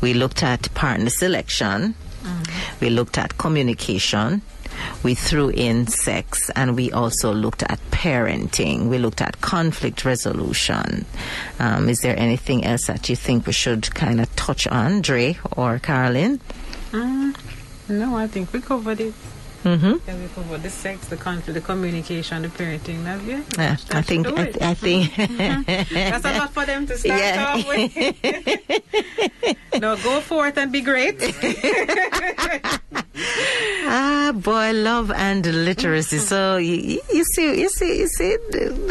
[0.01, 1.95] we looked at partner selection,
[2.79, 4.41] we looked at communication,
[5.03, 8.87] we threw in sex, and we also looked at parenting.
[8.87, 11.05] We looked at conflict resolution.
[11.59, 15.37] Um, is there anything else that you think we should kind of touch on, Dre
[15.55, 16.39] or Carolyn?
[17.89, 19.13] No, I think we covered it.
[19.67, 19.95] Mm-hmm.
[20.07, 23.03] Yeah, we covered the sex, the conflict, the communication, the parenting.
[23.03, 24.61] That, yeah, Yeah, that I think I, it.
[24.61, 25.13] I think
[25.91, 27.53] That's a lot for them to start Yeah.
[27.53, 27.91] off with.
[29.81, 31.17] no, go forth and be great.
[33.89, 36.19] ah, boy, love and literacy.
[36.19, 38.37] So you, you see, you see, you see,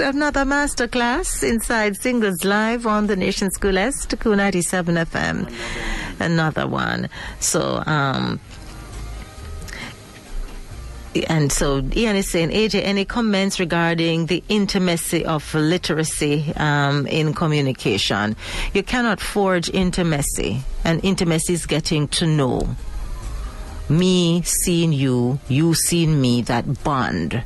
[0.02, 5.50] another master class inside Singles Live on the Nation's Coolest, Cool 97 FM.
[6.20, 7.08] Another one.
[7.40, 8.40] So, um,
[11.24, 17.32] and so Ian is saying, AJ, any comments regarding the intimacy of literacy um, in
[17.32, 18.36] communication?
[18.74, 22.76] You cannot forge intimacy, and intimacy is getting to know.
[23.88, 27.42] Me seeing you, you seeing me, that bond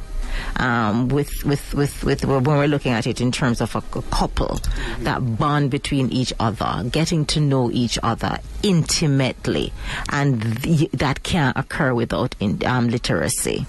[0.56, 4.02] um, with, with, with, with when we're looking at it in terms of a, a
[4.02, 5.04] couple, mm-hmm.
[5.04, 9.72] that bond between each other, getting to know each other intimately,
[10.10, 13.66] and th- that can't occur without in, um, literacy.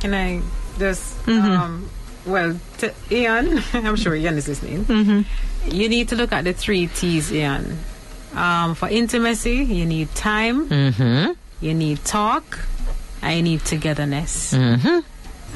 [0.00, 0.42] Can I
[0.78, 1.50] just, mm-hmm.
[1.50, 1.90] um,
[2.26, 4.84] well, t- Ian, I'm sure Ian is listening.
[4.84, 5.74] Mm-hmm.
[5.74, 7.78] You need to look at the three T's, Ian.
[8.34, 11.32] Um, for intimacy, you need time, mm-hmm.
[11.64, 12.58] you need talk,
[13.22, 14.52] and you need togetherness.
[14.52, 15.00] Mm-hmm.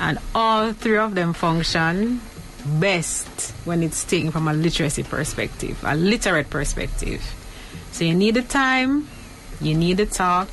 [0.01, 2.22] And all three of them function
[2.64, 7.22] best when it's taken from a literacy perspective, a literate perspective.
[7.92, 9.09] So you need the time,
[9.61, 10.48] you need the talk,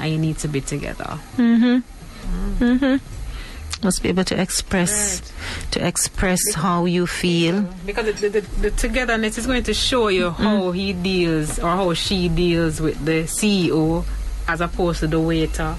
[0.00, 1.18] and you need to be together.
[1.36, 2.64] Mm-hmm.
[2.64, 3.84] Mm-hmm.
[3.84, 5.72] Must be able to express, right.
[5.72, 7.62] to express because, how you feel.
[7.86, 10.42] Because the, the, the, togetherness is going to show you mm-hmm.
[10.42, 14.04] how he deals or how she deals with the CEO
[14.48, 15.76] as opposed to the waiter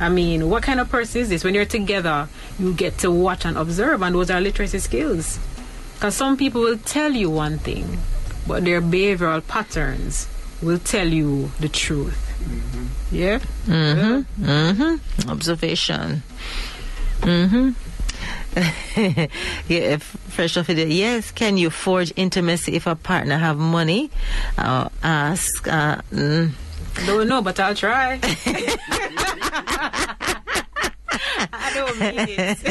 [0.00, 1.44] I mean, what kind of person is this?
[1.44, 2.28] When you're together,
[2.58, 5.38] you get to watch and observe, and those are literacy skills.
[5.94, 7.98] Because some people will tell you one thing,
[8.48, 10.26] but their behavioral patterns
[10.62, 12.16] will tell you the truth.
[12.42, 13.14] Mm-hmm.
[13.14, 13.38] Yeah?
[13.66, 14.44] Mm-hmm.
[14.44, 15.30] Mm-hmm.
[15.30, 16.22] Observation.
[17.20, 17.70] Mm-hmm.
[19.68, 20.88] yeah, fresh off it.
[20.88, 24.10] Yes, can you forge intimacy if a partner have money?
[24.56, 25.68] I'll ask.
[25.68, 26.50] Uh, mm.
[27.06, 28.18] Don't know, but I'll try.
[31.52, 32.62] I don't mean it.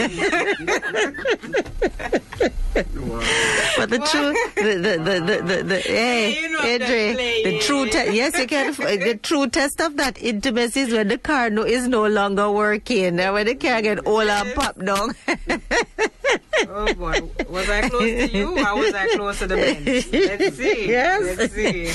[2.39, 7.85] But the truth, the the the the, the, the hey, you know Adri, the true
[7.85, 8.73] te- yes, you can.
[8.73, 13.19] The true test of that intimacy is when the car no, is no longer working,
[13.19, 14.45] and when the car get all yes.
[14.45, 15.15] and pop down.
[16.69, 20.07] oh boy, was I close to you or was I close to the bench?
[20.11, 20.87] Let's see.
[20.87, 21.37] Yes.
[21.37, 21.89] Let's see.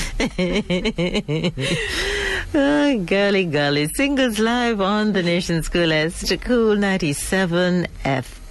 [2.54, 3.88] oh, golly, golly.
[3.94, 7.86] Singles live on the Nation's Coolest Cool 97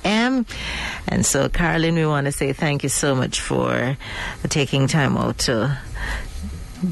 [0.03, 0.45] FM.
[1.07, 3.97] And so, Carolyn, we want to say thank you so much for
[4.49, 5.77] taking time out to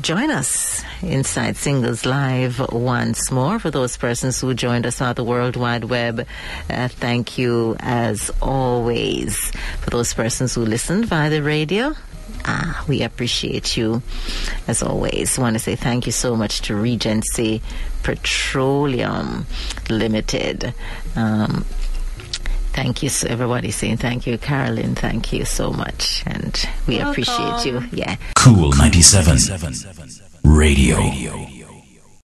[0.02, 3.60] join us inside Singles Live once more.
[3.60, 6.26] For those persons who joined us on the World Wide Web,
[6.70, 9.38] uh, thank you as always.
[9.82, 11.94] For those persons who listened via the radio,
[12.46, 14.02] Ah, we appreciate you
[14.68, 15.38] as always.
[15.38, 17.62] Want to say thank you so much to Regency
[18.02, 19.46] Petroleum
[19.90, 20.74] Limited.
[21.16, 21.66] Um,
[22.74, 24.96] thank you, so everybody saying thank you, Carolyn.
[24.96, 26.54] Thank you so much, and
[26.88, 27.12] we Welcome.
[27.12, 27.84] appreciate you.
[27.92, 28.16] Yeah.
[28.36, 29.38] Cool ninety seven
[30.44, 30.98] radio.
[30.98, 31.61] radio.